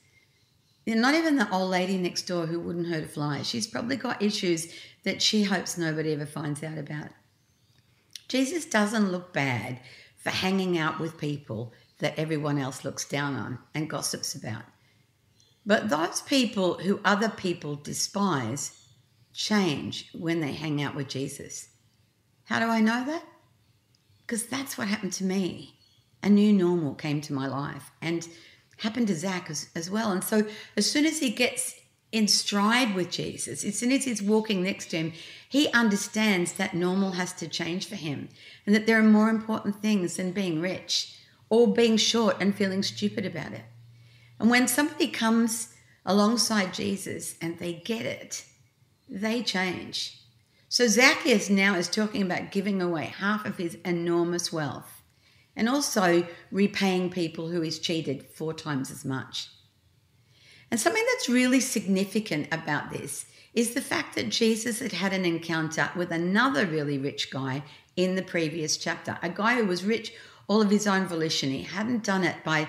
Not 0.86 1.14
even 1.14 1.36
the 1.36 1.50
old 1.50 1.70
lady 1.70 1.96
next 1.96 2.22
door 2.22 2.46
who 2.46 2.60
wouldn't 2.60 2.88
hurt 2.88 3.04
a 3.04 3.08
fly. 3.08 3.42
She's 3.42 3.66
probably 3.66 3.96
got 3.96 4.22
issues 4.22 4.72
that 5.04 5.22
she 5.22 5.44
hopes 5.44 5.78
nobody 5.78 6.12
ever 6.12 6.26
finds 6.26 6.62
out 6.62 6.78
about. 6.78 7.08
Jesus 8.28 8.66
doesn't 8.66 9.10
look 9.10 9.32
bad 9.32 9.80
for 10.18 10.30
hanging 10.30 10.76
out 10.76 11.00
with 11.00 11.16
people 11.16 11.72
that 11.98 12.18
everyone 12.18 12.58
else 12.58 12.84
looks 12.84 13.08
down 13.08 13.34
on 13.36 13.58
and 13.74 13.88
gossips 13.88 14.34
about. 14.34 14.62
But 15.66 15.88
those 15.88 16.22
people 16.22 16.74
who 16.78 17.00
other 17.04 17.28
people 17.28 17.76
despise 17.76 18.80
change 19.32 20.08
when 20.12 20.40
they 20.40 20.52
hang 20.52 20.82
out 20.82 20.94
with 20.94 21.08
Jesus. 21.08 21.68
How 22.44 22.58
do 22.58 22.66
I 22.66 22.80
know 22.80 23.04
that? 23.04 23.24
Because 24.26 24.46
that's 24.46 24.76
what 24.76 24.88
happened 24.88 25.12
to 25.14 25.24
me. 25.24 25.76
A 26.22 26.28
new 26.28 26.52
normal 26.52 26.94
came 26.94 27.20
to 27.22 27.32
my 27.32 27.46
life 27.46 27.90
and 28.02 28.26
happened 28.78 29.08
to 29.08 29.14
Zach 29.14 29.50
as, 29.50 29.68
as 29.74 29.90
well. 29.90 30.10
And 30.10 30.24
so 30.24 30.46
as 30.76 30.90
soon 30.90 31.06
as 31.06 31.20
he 31.20 31.30
gets 31.30 31.74
in 32.12 32.26
stride 32.26 32.94
with 32.94 33.10
Jesus, 33.10 33.64
as 33.64 33.78
soon 33.78 33.92
as 33.92 34.04
he's 34.04 34.22
walking 34.22 34.62
next 34.62 34.86
to 34.86 34.96
him, 34.96 35.12
he 35.48 35.68
understands 35.68 36.54
that 36.54 36.74
normal 36.74 37.12
has 37.12 37.32
to 37.34 37.48
change 37.48 37.86
for 37.86 37.96
him 37.96 38.28
and 38.66 38.74
that 38.74 38.86
there 38.86 38.98
are 38.98 39.04
more 39.04 39.28
important 39.28 39.80
things 39.80 40.16
than 40.16 40.32
being 40.32 40.60
rich 40.60 41.16
or 41.48 41.72
being 41.72 41.96
short 41.96 42.36
and 42.40 42.54
feeling 42.54 42.82
stupid 42.82 43.24
about 43.24 43.52
it. 43.52 43.64
And 44.40 44.50
when 44.50 44.66
somebody 44.66 45.06
comes 45.06 45.74
alongside 46.04 46.74
Jesus 46.74 47.36
and 47.42 47.58
they 47.58 47.74
get 47.74 48.06
it, 48.06 48.46
they 49.08 49.42
change. 49.42 50.18
So 50.68 50.86
Zacchaeus 50.86 51.50
now 51.50 51.74
is 51.74 51.88
talking 51.88 52.22
about 52.22 52.50
giving 52.50 52.80
away 52.80 53.04
half 53.04 53.44
of 53.44 53.58
his 53.58 53.76
enormous 53.84 54.52
wealth 54.52 55.02
and 55.54 55.68
also 55.68 56.26
repaying 56.50 57.10
people 57.10 57.48
who 57.48 57.60
he's 57.60 57.78
cheated 57.78 58.24
four 58.24 58.54
times 58.54 58.90
as 58.90 59.04
much. 59.04 59.50
And 60.70 60.80
something 60.80 61.04
that's 61.12 61.28
really 61.28 61.60
significant 61.60 62.48
about 62.50 62.90
this 62.90 63.26
is 63.52 63.74
the 63.74 63.80
fact 63.82 64.14
that 64.14 64.30
Jesus 64.30 64.78
had 64.78 64.92
had 64.92 65.12
an 65.12 65.24
encounter 65.24 65.90
with 65.96 66.12
another 66.12 66.64
really 66.64 66.96
rich 66.96 67.30
guy 67.30 67.62
in 67.96 68.14
the 68.14 68.22
previous 68.22 68.76
chapter, 68.76 69.18
a 69.22 69.28
guy 69.28 69.56
who 69.56 69.66
was 69.66 69.84
rich 69.84 70.14
all 70.50 70.62
of 70.62 70.70
his 70.70 70.86
own 70.86 71.06
volition. 71.06 71.50
He 71.50 71.62
hadn't 71.62 72.02
done 72.02 72.24
it 72.24 72.42
by, 72.42 72.66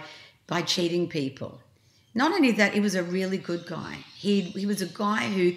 by 0.51 0.61
cheating 0.61 1.07
people. 1.07 1.61
Not 2.13 2.33
only 2.33 2.51
that, 2.51 2.73
he 2.73 2.81
was 2.81 2.93
a 2.93 3.03
really 3.03 3.37
good 3.37 3.65
guy. 3.65 3.99
He, 4.17 4.41
he 4.41 4.65
was 4.65 4.81
a 4.81 4.85
guy 4.85 5.29
who 5.29 5.53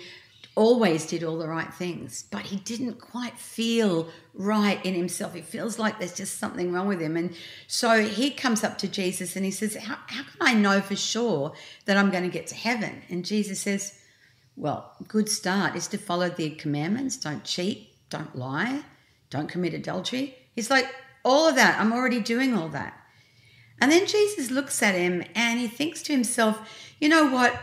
always 0.55 1.05
did 1.05 1.25
all 1.25 1.37
the 1.37 1.49
right 1.49 1.75
things, 1.75 2.27
but 2.31 2.43
he 2.43 2.59
didn't 2.59 3.01
quite 3.01 3.37
feel 3.37 4.09
right 4.35 4.79
in 4.87 4.95
himself. 4.95 5.35
He 5.35 5.41
feels 5.41 5.81
like 5.81 5.99
there's 5.99 6.15
just 6.15 6.39
something 6.39 6.71
wrong 6.73 6.87
with 6.87 7.01
him. 7.01 7.17
And 7.17 7.35
so 7.67 8.05
he 8.05 8.31
comes 8.31 8.63
up 8.63 8.79
to 8.79 8.89
Jesus 8.89 9.35
and 9.35 9.45
he 9.45 9.51
says, 9.51 9.75
How, 9.75 9.99
how 10.07 10.23
can 10.23 10.41
I 10.41 10.55
know 10.55 10.81
for 10.81 10.95
sure 10.95 11.55
that 11.87 11.97
I'm 11.97 12.13
going 12.13 12.23
to 12.23 12.31
get 12.31 12.47
to 12.47 12.55
heaven? 12.55 13.03
And 13.09 13.25
Jesus 13.25 13.59
says, 13.59 13.99
Well, 14.55 14.93
good 15.09 15.29
start 15.29 15.75
is 15.75 15.89
to 15.89 15.99
follow 15.99 16.29
the 16.29 16.51
commandments. 16.51 17.17
Don't 17.17 17.43
cheat, 17.43 17.89
don't 18.11 18.37
lie, 18.37 18.85
don't 19.29 19.49
commit 19.49 19.75
adultery. 19.75 20.37
He's 20.55 20.71
like, 20.71 20.87
All 21.25 21.49
of 21.49 21.57
that, 21.57 21.81
I'm 21.81 21.93
already 21.93 22.21
doing 22.21 22.55
all 22.55 22.69
that. 22.69 23.01
And 23.81 23.91
then 23.91 24.07
Jesus 24.07 24.51
looks 24.51 24.83
at 24.83 24.95
him 24.95 25.25
and 25.35 25.61
he 25.61 25.69
thinks 25.69 26.03
to 26.03 26.13
himself, 26.13 26.59
You 27.01 27.09
know 27.09 27.27
what? 27.27 27.55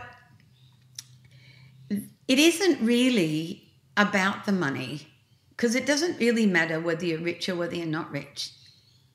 it 2.28 2.38
isn't 2.38 2.80
really 2.80 3.62
about 3.96 4.46
the 4.46 4.52
money 4.52 5.06
because 5.50 5.74
it 5.74 5.84
doesn't 5.84 6.18
really 6.18 6.46
matter 6.46 6.80
whether 6.80 7.04
you're 7.04 7.20
rich 7.20 7.48
or 7.48 7.56
whether 7.56 7.74
you're 7.74 7.86
not 7.86 8.10
rich. 8.10 8.52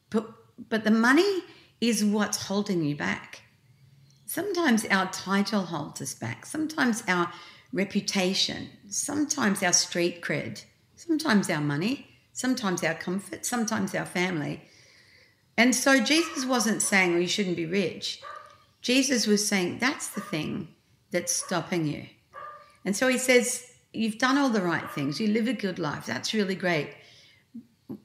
But, 0.10 0.30
but 0.70 0.84
the 0.84 0.92
money 0.92 1.44
is 1.82 2.06
what's 2.06 2.44
holding 2.44 2.84
you 2.84 2.96
back. 2.96 3.42
Sometimes 4.26 4.86
our 4.86 5.10
title 5.12 5.64
holds 5.64 6.02
us 6.02 6.14
back, 6.14 6.46
sometimes 6.46 7.02
our 7.08 7.32
reputation, 7.74 8.70
sometimes 8.90 9.64
our 9.64 9.74
street 9.74 10.22
cred, 10.22 10.64
sometimes 10.96 11.50
our 11.50 11.62
money, 11.62 12.08
sometimes 12.34 12.84
our 12.84 12.94
comfort, 12.94 13.46
sometimes 13.46 13.96
our 13.96 14.06
family. 14.06 14.62
And 15.58 15.76
so 15.76 16.00
Jesus 16.04 16.46
wasn't 16.46 16.82
saying, 16.82 17.12
well, 17.12 17.22
you 17.22 17.28
shouldn't 17.28 17.58
be 17.58 17.66
rich. 17.66 18.22
Jesus 18.82 19.26
was 19.26 19.48
saying, 19.48 19.80
that's 19.80 20.10
the 20.10 20.22
thing 20.22 20.68
that's 21.12 21.34
stopping 21.34 21.88
you. 21.88 22.06
And 22.86 22.96
so 22.96 23.08
he 23.08 23.18
says, 23.18 23.68
You've 23.94 24.18
done 24.18 24.38
all 24.38 24.50
the 24.50 24.62
right 24.62 24.90
things. 24.92 25.20
You 25.20 25.28
live 25.28 25.48
a 25.48 25.54
good 25.54 25.80
life. 25.80 26.06
That's 26.06 26.34
really 26.34 26.56
great. 26.56 26.94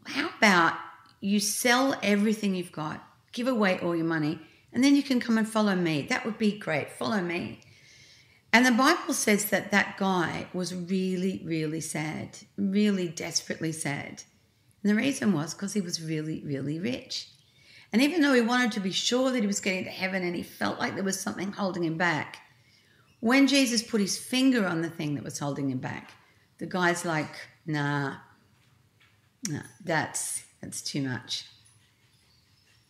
How 0.07 0.31
about 0.39 0.75
you 1.21 1.39
sell 1.39 1.99
everything 2.03 2.55
you've 2.55 2.73
got, 2.73 3.05
give 3.33 3.47
away 3.47 3.79
all 3.79 3.95
your 3.95 4.07
money, 4.07 4.41
and 4.73 4.83
then 4.83 4.97
you 4.97 5.03
can 5.03 5.21
come 5.21 5.37
and 5.37 5.47
follow 5.47 5.75
me? 5.75 6.07
That 6.09 6.25
would 6.25 6.39
be 6.39 6.59
great. 6.59 6.91
Follow 6.91 7.21
me. 7.21 7.61
And 8.53 8.65
the 8.65 8.73
Bible 8.73 9.13
says 9.13 9.47
that 9.47 9.71
that 9.71 9.99
guy 9.99 10.47
was 10.53 10.75
really, 10.75 11.43
really 11.45 11.81
sad, 11.81 12.39
really 12.57 13.09
desperately 13.09 13.73
sad. 13.73 14.23
And 14.83 14.91
the 14.91 14.95
reason 14.95 15.33
was 15.33 15.53
because 15.53 15.75
he 15.75 15.81
was 15.81 16.03
really, 16.03 16.43
really 16.45 16.79
rich. 16.79 17.29
And 17.93 18.01
even 18.01 18.23
though 18.23 18.33
he 18.33 18.41
wanted 18.41 18.73
to 18.73 18.81
be 18.81 18.91
sure 18.91 19.31
that 19.31 19.41
he 19.41 19.47
was 19.47 19.61
getting 19.61 19.85
to 19.85 19.91
heaven 19.91 20.23
and 20.23 20.35
he 20.35 20.43
felt 20.43 20.79
like 20.79 20.95
there 20.95 21.05
was 21.05 21.21
something 21.21 21.53
holding 21.53 21.85
him 21.85 21.99
back, 21.99 22.39
when 23.21 23.47
Jesus 23.47 23.83
put 23.83 24.01
his 24.01 24.19
finger 24.19 24.67
on 24.67 24.83
the 24.83 24.91
thing 24.91 25.15
that 25.15 25.25
was 25.25 25.39
holding 25.39 25.71
him 25.71 25.79
back, 25.79 26.13
the 26.59 26.67
guy's 26.67 27.05
like, 27.05 27.35
nah, 27.67 28.15
nah 29.49 29.63
that's, 29.85 30.43
that's 30.61 30.81
too 30.81 31.03
much. 31.03 31.45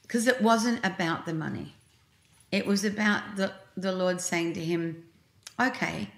Because 0.03 0.27
it 0.27 0.41
wasn't 0.41 0.85
about 0.87 1.27
the 1.27 1.35
money. 1.35 1.75
It 2.51 2.67
was 2.67 2.85
about 2.85 3.37
the, 3.37 3.53
the 3.77 3.93
Lord 3.93 4.21
saying 4.21 4.55
to 4.55 4.61
him, 4.61 5.05
okay, 5.61 6.09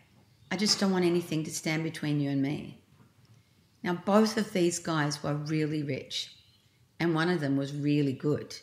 I 0.50 0.56
just 0.56 0.78
don't 0.78 0.92
want 0.92 1.04
anything 1.04 1.42
to 1.44 1.50
stand 1.50 1.84
between 1.84 2.20
you 2.20 2.30
and 2.30 2.42
me. 2.42 2.78
Now, 3.82 3.94
both 3.94 4.36
of 4.36 4.52
these 4.52 4.78
guys 4.78 5.22
were 5.22 5.34
really 5.34 5.82
rich, 5.82 6.34
and 6.98 7.14
one 7.14 7.28
of 7.28 7.40
them 7.40 7.56
was 7.56 7.74
really 7.74 8.12
good, 8.12 8.56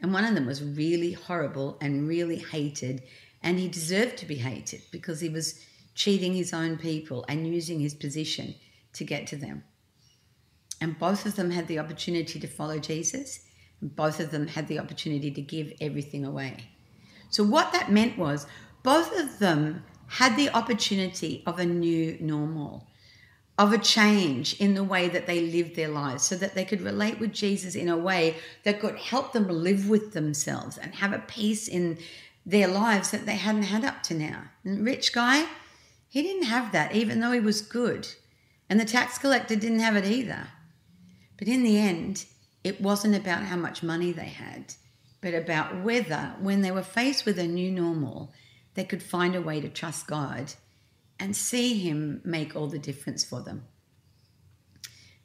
and 0.00 0.12
one 0.12 0.24
of 0.24 0.34
them 0.34 0.46
was 0.46 0.62
really 0.62 1.12
horrible 1.12 1.78
and 1.80 2.08
really 2.08 2.38
hated 2.38 3.02
and 3.42 3.60
he 3.60 3.68
deserved 3.68 4.16
to 4.18 4.26
be 4.26 4.34
hated 4.34 4.82
because 4.90 5.20
he 5.20 5.28
was 5.28 5.60
cheating 5.94 6.34
his 6.34 6.52
own 6.52 6.76
people 6.76 7.24
and 7.28 7.46
using 7.46 7.78
his 7.78 7.94
position 7.94 8.54
to 8.92 9.04
get 9.04 9.26
to 9.28 9.36
them. 9.36 9.62
And 10.80 10.98
both 10.98 11.24
of 11.26 11.36
them 11.36 11.50
had 11.50 11.68
the 11.68 11.78
opportunity 11.78 12.40
to 12.40 12.46
follow 12.48 12.78
Jesus, 12.78 13.40
and 13.80 13.94
both 13.94 14.18
of 14.18 14.32
them 14.32 14.48
had 14.48 14.66
the 14.66 14.78
opportunity 14.78 15.30
to 15.30 15.40
give 15.40 15.72
everything 15.80 16.24
away. 16.24 16.68
So, 17.30 17.44
what 17.44 17.72
that 17.72 17.90
meant 17.90 18.18
was 18.18 18.46
both 18.82 19.16
of 19.18 19.38
them 19.38 19.84
had 20.08 20.36
the 20.36 20.50
opportunity 20.50 21.42
of 21.46 21.58
a 21.58 21.64
new 21.64 22.18
normal, 22.20 22.88
of 23.58 23.72
a 23.72 23.78
change 23.78 24.54
in 24.60 24.74
the 24.74 24.84
way 24.84 25.08
that 25.08 25.26
they 25.26 25.40
lived 25.40 25.76
their 25.76 25.88
lives 25.88 26.22
so 26.22 26.36
that 26.36 26.54
they 26.54 26.64
could 26.64 26.82
relate 26.82 27.18
with 27.18 27.32
Jesus 27.32 27.74
in 27.74 27.88
a 27.88 27.96
way 27.96 28.36
that 28.64 28.80
could 28.80 28.96
help 28.96 29.32
them 29.32 29.48
live 29.48 29.88
with 29.88 30.12
themselves 30.12 30.76
and 30.76 30.94
have 30.96 31.12
a 31.12 31.18
peace 31.20 31.66
in 31.66 31.98
their 32.44 32.68
lives 32.68 33.10
that 33.10 33.24
they 33.24 33.36
hadn't 33.36 33.62
had 33.62 33.84
up 33.84 34.02
to 34.02 34.14
now. 34.14 34.42
And 34.62 34.84
rich 34.84 35.12
guy, 35.12 35.46
he 36.08 36.22
didn't 36.22 36.44
have 36.44 36.72
that, 36.72 36.94
even 36.94 37.20
though 37.20 37.32
he 37.32 37.40
was 37.40 37.62
good. 37.62 38.06
And 38.68 38.78
the 38.78 38.84
tax 38.84 39.18
collector 39.18 39.56
didn't 39.56 39.80
have 39.80 39.96
it 39.96 40.04
either. 40.04 40.48
But 41.38 41.48
in 41.48 41.62
the 41.62 41.78
end, 41.78 42.26
it 42.62 42.80
wasn't 42.80 43.16
about 43.16 43.44
how 43.44 43.56
much 43.56 43.82
money 43.82 44.12
they 44.12 44.26
had, 44.26 44.74
but 45.20 45.34
about 45.34 45.82
whether, 45.82 46.34
when 46.40 46.60
they 46.60 46.70
were 46.70 46.82
faced 46.82 47.24
with 47.24 47.38
a 47.38 47.46
new 47.46 47.70
normal, 47.70 48.32
they 48.74 48.84
could 48.84 49.02
find 49.02 49.34
a 49.34 49.40
way 49.40 49.60
to 49.60 49.68
trust 49.68 50.06
God 50.06 50.52
and 51.18 51.34
see 51.34 51.78
Him 51.78 52.20
make 52.24 52.56
all 52.56 52.66
the 52.66 52.78
difference 52.78 53.24
for 53.24 53.40
them. 53.40 53.64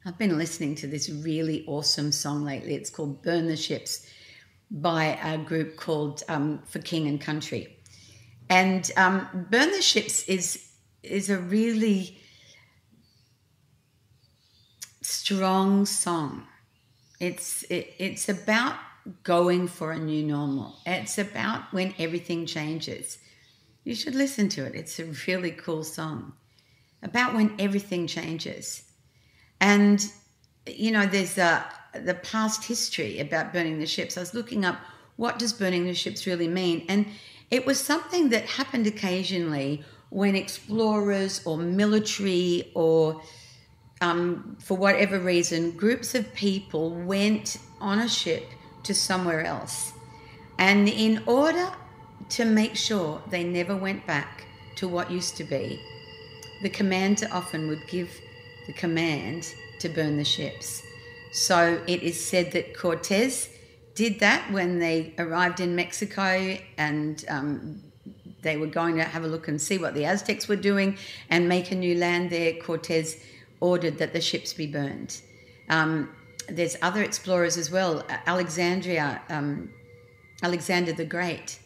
I've 0.04 0.18
been 0.18 0.36
listening 0.36 0.74
to 0.76 0.86
this 0.86 1.08
really 1.08 1.64
awesome 1.66 2.10
song 2.10 2.44
lately. 2.44 2.74
It's 2.74 2.90
called 2.90 3.22
Burn 3.22 3.46
the 3.46 3.56
Ships 3.56 4.06
by 4.70 5.18
a 5.22 5.38
group 5.38 5.76
called 5.76 6.22
um, 6.28 6.62
For 6.66 6.80
King 6.80 7.06
and 7.06 7.20
Country. 7.20 7.78
And 8.50 8.90
um, 8.96 9.46
Burn 9.50 9.70
the 9.70 9.82
Ships 9.82 10.28
is, 10.28 10.70
is 11.02 11.30
a 11.30 11.38
really 11.38 12.18
strong 15.02 15.86
song. 15.86 16.46
It's 17.20 17.62
it, 17.64 17.94
it's 17.98 18.28
about 18.28 18.76
going 19.22 19.68
for 19.68 19.92
a 19.92 19.98
new 19.98 20.24
normal. 20.24 20.76
It's 20.86 21.18
about 21.18 21.72
when 21.72 21.94
everything 21.98 22.46
changes. 22.46 23.18
You 23.84 23.94
should 23.94 24.14
listen 24.14 24.48
to 24.50 24.64
it. 24.64 24.74
It's 24.74 24.98
a 24.98 25.06
really 25.26 25.50
cool 25.50 25.84
song 25.84 26.32
about 27.02 27.34
when 27.34 27.54
everything 27.58 28.06
changes. 28.06 28.82
And 29.60 30.04
you 30.66 30.92
know, 30.92 31.06
there's 31.06 31.38
a, 31.38 31.64
the 32.04 32.14
past 32.14 32.64
history 32.64 33.18
about 33.18 33.52
burning 33.52 33.78
the 33.78 33.86
ships. 33.86 34.16
I 34.16 34.20
was 34.20 34.34
looking 34.34 34.64
up 34.64 34.78
what 35.16 35.38
does 35.38 35.52
burning 35.52 35.84
the 35.84 35.94
ships 35.94 36.26
really 36.26 36.48
mean, 36.48 36.86
and 36.88 37.06
it 37.50 37.66
was 37.66 37.78
something 37.78 38.30
that 38.30 38.46
happened 38.46 38.86
occasionally 38.86 39.84
when 40.08 40.36
explorers 40.36 41.44
or 41.44 41.58
military 41.58 42.70
or 42.74 43.22
um, 44.00 44.56
for 44.60 44.76
whatever 44.76 45.18
reason, 45.20 45.70
groups 45.72 46.14
of 46.14 46.32
people 46.34 46.90
went 46.90 47.58
on 47.80 48.00
a 48.00 48.08
ship 48.08 48.44
to 48.82 48.94
somewhere 48.94 49.44
else. 49.44 49.92
And 50.58 50.88
in 50.88 51.22
order 51.26 51.70
to 52.32 52.44
make 52.44 52.76
sure 52.76 53.22
they 53.28 53.44
never 53.44 53.76
went 53.76 54.06
back 54.06 54.44
to 54.76 54.88
what 54.88 55.10
used 55.10 55.36
to 55.36 55.44
be, 55.44 55.80
the 56.62 56.70
commander 56.70 57.28
often 57.30 57.68
would 57.68 57.86
give 57.88 58.10
the 58.66 58.72
command 58.72 59.54
to 59.80 59.88
burn 59.88 60.16
the 60.16 60.24
ships. 60.24 60.82
So 61.32 61.82
it 61.86 62.02
is 62.02 62.22
said 62.22 62.52
that 62.52 62.76
Cortez 62.76 63.48
did 63.94 64.20
that 64.20 64.50
when 64.50 64.78
they 64.78 65.14
arrived 65.18 65.60
in 65.60 65.76
Mexico 65.76 66.56
and 66.78 67.24
um, 67.28 67.82
they 68.40 68.56
were 68.56 68.66
going 68.66 68.96
to 68.96 69.04
have 69.04 69.24
a 69.24 69.26
look 69.26 69.48
and 69.48 69.60
see 69.60 69.78
what 69.78 69.94
the 69.94 70.04
Aztecs 70.04 70.48
were 70.48 70.56
doing 70.56 70.96
and 71.28 71.48
make 71.48 71.70
a 71.70 71.74
new 71.74 71.96
land 71.98 72.30
there. 72.30 72.54
Cortez 72.54 73.22
ordered 73.60 73.98
that 73.98 74.12
the 74.12 74.20
ships 74.20 74.52
be 74.54 74.66
burned. 74.66 75.20
Um, 75.68 76.08
there's 76.48 76.76
other 76.82 77.02
explorers 77.02 77.56
as 77.56 77.70
well. 77.70 78.04
Alexandria, 78.26 79.20
um, 79.28 79.70
Alexander 80.42 80.92
the 80.92 81.04
Great, 81.04 81.58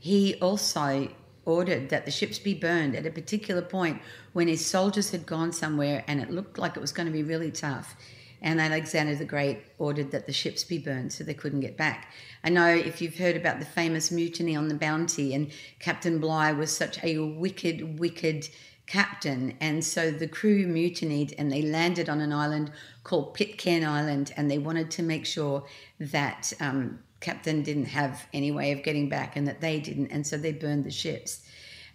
he 0.00 0.34
also 0.36 1.08
ordered 1.44 1.90
that 1.90 2.04
the 2.04 2.10
ships 2.10 2.38
be 2.38 2.54
burned 2.54 2.96
at 2.96 3.06
a 3.06 3.10
particular 3.10 3.62
point 3.62 4.00
when 4.32 4.48
his 4.48 4.64
soldiers 4.64 5.10
had 5.10 5.26
gone 5.26 5.52
somewhere 5.52 6.04
and 6.06 6.20
it 6.20 6.30
looked 6.30 6.58
like 6.58 6.76
it 6.76 6.80
was 6.80 6.92
going 6.92 7.06
to 7.06 7.12
be 7.12 7.22
really 7.22 7.50
tough. 7.50 7.96
And 8.42 8.60
Alexander 8.60 9.14
the 9.14 9.26
Great 9.26 9.62
ordered 9.78 10.10
that 10.12 10.26
the 10.26 10.32
ships 10.32 10.64
be 10.64 10.78
burned 10.78 11.12
so 11.12 11.22
they 11.22 11.34
couldn't 11.34 11.60
get 11.60 11.76
back. 11.76 12.12
I 12.42 12.48
know 12.48 12.68
if 12.68 13.02
you've 13.02 13.18
heard 13.18 13.36
about 13.36 13.60
the 13.60 13.66
famous 13.66 14.10
mutiny 14.10 14.56
on 14.56 14.68
the 14.68 14.74
Bounty, 14.74 15.34
and 15.34 15.50
Captain 15.78 16.18
Bligh 16.18 16.52
was 16.52 16.74
such 16.74 17.02
a 17.04 17.18
wicked, 17.18 17.98
wicked 17.98 18.48
captain. 18.86 19.56
And 19.60 19.84
so 19.84 20.10
the 20.10 20.26
crew 20.26 20.66
mutinied 20.66 21.34
and 21.36 21.52
they 21.52 21.62
landed 21.62 22.08
on 22.08 22.20
an 22.20 22.32
island 22.32 22.72
called 23.04 23.34
Pitcairn 23.34 23.84
Island 23.84 24.32
and 24.36 24.50
they 24.50 24.58
wanted 24.58 24.90
to 24.92 25.02
make 25.02 25.26
sure 25.26 25.64
that 26.00 26.52
um, 26.60 26.98
captain 27.20 27.62
didn't 27.62 27.86
have 27.86 28.26
any 28.32 28.50
way 28.50 28.72
of 28.72 28.82
getting 28.82 29.08
back 29.08 29.36
and 29.36 29.46
that 29.46 29.60
they 29.60 29.78
didn't. 29.78 30.08
And 30.08 30.26
so 30.26 30.36
they 30.36 30.52
burned 30.52 30.84
the 30.84 30.90
ships. 30.90 31.42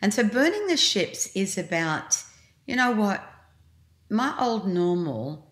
And 0.02 0.14
so 0.14 0.24
burning 0.24 0.68
the 0.68 0.78
ships 0.78 1.28
is 1.36 1.58
about, 1.58 2.24
you 2.66 2.76
know 2.76 2.92
what, 2.92 3.24
my 4.10 4.36
old 4.40 4.68
normal 4.68 5.52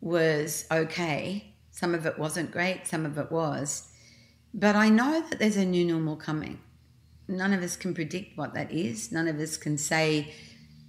was 0.00 0.66
okay. 0.70 1.54
Some 1.70 1.94
of 1.94 2.06
it 2.06 2.18
wasn't 2.18 2.50
great, 2.50 2.86
some 2.86 3.04
of 3.04 3.18
it 3.18 3.30
was. 3.30 3.90
But 4.54 4.76
I 4.76 4.88
know 4.88 5.24
that 5.28 5.38
there's 5.38 5.56
a 5.56 5.64
new 5.64 5.84
normal 5.84 6.16
coming. 6.16 6.60
None 7.28 7.52
of 7.52 7.62
us 7.62 7.76
can 7.76 7.94
predict 7.94 8.36
what 8.36 8.54
that 8.54 8.70
is. 8.72 9.12
None 9.12 9.28
of 9.28 9.38
us 9.38 9.56
can 9.56 9.78
say, 9.78 10.32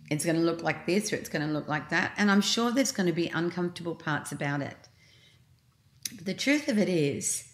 it's 0.10 0.26
going 0.26 0.36
to 0.36 0.42
look 0.42 0.62
like 0.62 0.86
this 0.86 1.12
or 1.12 1.16
it's 1.16 1.30
going 1.30 1.46
to 1.46 1.54
look 1.54 1.68
like 1.68 1.90
that. 1.90 2.14
And 2.18 2.30
I'm 2.30 2.42
sure 2.42 2.72
there's 2.72 2.92
going 2.92 3.08
to 3.08 3.14
be 3.14 3.30
uncomfortable 3.30 3.96
parts 3.96 4.32
about 4.32 4.62
it. 4.62 4.78
But 6.16 6.26
the 6.26 6.34
truth 6.34 6.68
of 6.68 6.78
it 6.78 6.90
is, 6.90 7.53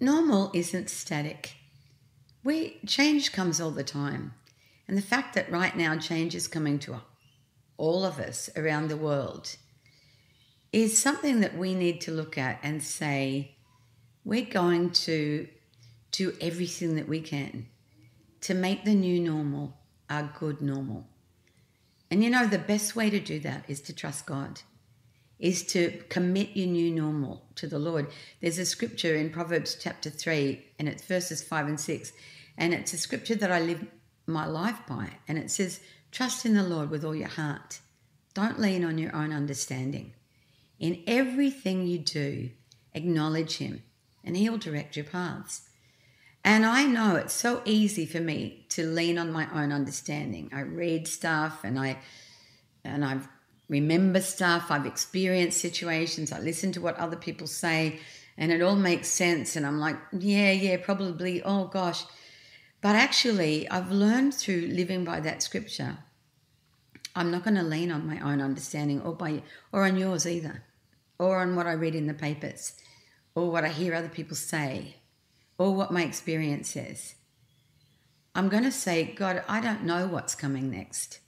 normal 0.00 0.50
isn't 0.54 0.90
static. 0.90 1.54
We 2.42 2.78
change 2.86 3.32
comes 3.32 3.60
all 3.60 3.70
the 3.70 3.84
time. 3.84 4.34
And 4.86 4.98
the 4.98 5.02
fact 5.02 5.34
that 5.34 5.50
right 5.50 5.76
now 5.76 5.96
change 5.96 6.34
is 6.34 6.46
coming 6.46 6.78
to 6.80 7.00
all 7.76 8.04
of 8.04 8.18
us 8.18 8.50
around 8.56 8.88
the 8.88 8.96
world 8.96 9.56
is 10.72 10.98
something 10.98 11.40
that 11.40 11.56
we 11.56 11.74
need 11.74 12.00
to 12.02 12.10
look 12.10 12.36
at 12.36 12.58
and 12.62 12.82
say, 12.82 13.56
we're 14.24 14.44
going 14.44 14.90
to 14.90 15.48
do 16.10 16.32
everything 16.40 16.96
that 16.96 17.08
we 17.08 17.20
can 17.20 17.66
to 18.40 18.54
make 18.54 18.84
the 18.84 18.94
new 18.94 19.20
normal 19.20 19.76
our 20.10 20.30
good 20.38 20.60
normal. 20.60 21.06
And 22.10 22.22
you 22.22 22.30
know, 22.30 22.46
the 22.46 22.58
best 22.58 22.94
way 22.94 23.10
to 23.10 23.20
do 23.20 23.40
that 23.40 23.64
is 23.68 23.80
to 23.82 23.92
trust 23.94 24.26
God, 24.26 24.60
is 25.38 25.64
to 25.64 25.90
commit 26.08 26.56
your 26.56 26.68
new 26.68 26.90
normal 26.90 27.44
to 27.56 27.66
the 27.66 27.78
Lord. 27.78 28.08
There's 28.40 28.58
a 28.58 28.66
scripture 28.66 29.14
in 29.14 29.30
Proverbs 29.30 29.76
chapter 29.80 30.10
3, 30.10 30.64
and 30.78 30.88
it's 30.88 31.04
verses 31.04 31.42
5 31.42 31.66
and 31.66 31.80
6. 31.80 32.12
And 32.56 32.72
it's 32.72 32.92
a 32.92 32.98
scripture 32.98 33.34
that 33.36 33.50
I 33.50 33.60
live 33.60 33.84
my 34.26 34.46
life 34.46 34.78
by. 34.86 35.10
And 35.26 35.38
it 35.38 35.50
says, 35.50 35.80
Trust 36.12 36.46
in 36.46 36.54
the 36.54 36.62
Lord 36.62 36.90
with 36.90 37.04
all 37.04 37.16
your 37.16 37.28
heart. 37.28 37.80
Don't 38.34 38.60
lean 38.60 38.84
on 38.84 38.98
your 38.98 39.14
own 39.14 39.32
understanding. 39.32 40.12
In 40.78 41.02
everything 41.06 41.86
you 41.86 41.98
do, 41.98 42.50
acknowledge 42.92 43.56
Him, 43.56 43.82
and 44.22 44.36
He'll 44.36 44.58
direct 44.58 44.96
your 44.96 45.04
paths. 45.04 45.62
And 46.44 46.66
I 46.66 46.84
know 46.84 47.16
it's 47.16 47.32
so 47.32 47.62
easy 47.64 48.04
for 48.04 48.20
me 48.20 48.66
to 48.70 48.86
lean 48.86 49.18
on 49.18 49.32
my 49.32 49.48
own 49.52 49.72
understanding. 49.72 50.50
I 50.52 50.60
read 50.60 51.08
stuff 51.08 51.64
and 51.64 51.78
I 51.78 51.98
and 52.84 53.02
I 53.02 53.20
remember 53.68 54.20
stuff, 54.20 54.70
I've 54.70 54.86
experienced 54.86 55.60
situations, 55.60 56.32
I 56.32 56.40
listen 56.40 56.72
to 56.72 56.80
what 56.80 56.96
other 56.96 57.16
people 57.16 57.46
say, 57.46 58.00
and 58.36 58.52
it 58.52 58.62
all 58.62 58.76
makes 58.76 59.08
sense. 59.08 59.56
And 59.56 59.66
I'm 59.66 59.78
like, 59.78 59.96
yeah, 60.12 60.50
yeah, 60.52 60.76
probably, 60.76 61.42
oh 61.42 61.66
gosh. 61.66 62.04
But 62.80 62.96
actually, 62.96 63.68
I've 63.70 63.90
learned 63.90 64.34
through 64.34 64.68
living 64.72 65.04
by 65.04 65.20
that 65.20 65.42
scripture, 65.42 65.98
I'm 67.16 67.30
not 67.30 67.44
going 67.44 67.56
to 67.56 67.62
lean 67.62 67.92
on 67.92 68.06
my 68.06 68.18
own 68.20 68.40
understanding 68.40 69.00
or 69.00 69.14
by 69.14 69.42
or 69.72 69.84
on 69.84 69.96
yours 69.96 70.26
either, 70.26 70.64
or 71.18 71.38
on 71.38 71.54
what 71.54 71.66
I 71.66 71.72
read 71.72 71.94
in 71.94 72.06
the 72.06 72.14
papers, 72.14 72.74
or 73.34 73.50
what 73.50 73.64
I 73.64 73.68
hear 73.68 73.94
other 73.94 74.08
people 74.08 74.36
say 74.36 74.96
or 75.58 75.74
what 75.74 75.92
my 75.92 76.02
experience 76.02 76.76
is. 76.76 77.14
I'm 78.34 78.48
going 78.48 78.64
to 78.64 78.72
say, 78.72 79.04
God, 79.04 79.44
I 79.48 79.60
don't 79.60 79.84
know 79.84 80.06
what's 80.06 80.34
coming 80.34 80.70
next, 80.70 81.20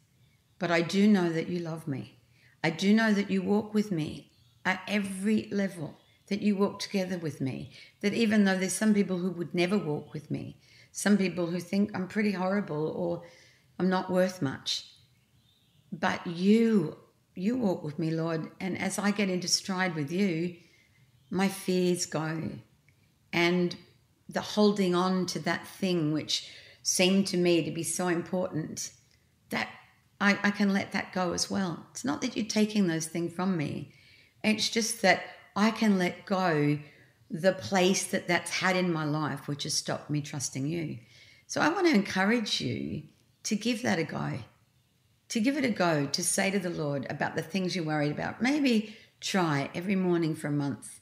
but 0.59 0.71
I 0.71 0.81
do 0.81 1.07
know 1.07 1.31
that 1.31 1.49
you 1.49 1.61
love 1.61 1.87
me. 1.87 2.16
I 2.63 2.71
do 2.71 2.93
know 2.93 3.13
that 3.13 3.31
you 3.31 3.43
walk 3.43 3.75
with 3.75 3.91
me 3.93 4.33
at 4.65 4.81
every 4.89 5.49
level, 5.51 5.97
that 6.29 6.43
you 6.43 6.57
walk 6.57 6.81
together 6.81 7.19
with 7.19 7.41
me. 7.41 7.71
That 8.01 8.15
even 8.15 8.45
though 8.45 8.59
there's 8.59 8.73
some 8.73 8.95
people 8.95 9.19
who 9.19 9.31
would 9.31 9.55
never 9.55 9.79
walk 9.79 10.13
with 10.13 10.31
me, 10.31 10.57
some 10.93 11.17
people 11.17 11.47
who 11.47 11.61
think 11.61 11.91
I'm 11.95 12.09
pretty 12.09 12.33
horrible 12.33 12.89
or 12.89 13.23
I'm 13.79 13.89
not 13.89 14.11
worth 14.11 14.41
much, 14.43 14.87
but 15.93 16.27
you, 16.27 16.97
you 17.35 17.57
walk 17.57 17.85
with 17.85 17.99
me, 17.99 18.11
Lord. 18.11 18.51
And 18.61 18.79
as 18.79 18.99
I 18.99 19.11
get 19.11 19.29
into 19.29 19.49
stride 19.49 19.95
with 19.95 20.11
you, 20.11 20.57
my 21.31 21.49
fears 21.49 22.07
go. 22.07 22.51
And 23.33 23.77
the 24.29 24.41
holding 24.41 24.95
on 24.95 25.27
to 25.27 25.39
that 25.41 25.67
thing 25.67 26.13
which 26.13 26.51
seemed 26.83 27.27
to 27.29 27.37
me 27.37 27.63
to 27.65 27.71
be 27.71 27.83
so 27.83 28.09
important 28.09 28.91
that 29.51 29.69
I, 30.21 30.39
I 30.43 30.51
can 30.51 30.73
let 30.73 30.93
that 30.93 31.13
go 31.13 31.33
as 31.33 31.51
well. 31.51 31.87
It's 31.91 32.05
not 32.05 32.21
that 32.23 32.37
you're 32.37 32.47
taking 32.47 32.87
those 32.87 33.07
things 33.07 33.33
from 33.33 33.57
me, 33.57 33.93
it's 34.43 34.69
just 34.69 35.03
that 35.03 35.23
I 35.55 35.71
can 35.71 35.99
let 35.99 36.27
go 36.27 36.79
the 37.31 37.55
place 37.55 38.07
that 38.07 38.29
that's 38.29 38.51
had 38.51 38.77
in 38.77 38.93
my 38.93 39.05
life, 39.05 39.49
which 39.49 39.65
has 39.65 39.75
stopped 39.75 40.11
me 40.11 40.21
trusting 40.21 40.67
you. 40.67 40.99
So 41.49 41.61
I 41.61 41.69
want 41.71 41.87
to 41.87 41.95
encourage 41.95 42.61
you 42.61 43.03
to 43.45 43.57
give 43.57 43.83
that 43.83 43.99
a 43.99 44.05
go, 44.05 44.35
to 45.31 45.41
give 45.41 45.57
it 45.57 45.65
a 45.65 45.71
go, 45.71 46.07
to 46.07 46.23
say 46.23 46.51
to 46.51 46.59
the 46.59 46.71
Lord 46.71 47.07
about 47.11 47.35
the 47.35 47.43
things 47.43 47.75
you're 47.75 47.85
worried 47.85 48.13
about. 48.13 48.41
Maybe 48.41 48.97
try 49.21 49.71
every 49.75 49.97
morning 49.97 50.37
for 50.37 50.49
a 50.49 50.53
month 50.53 51.01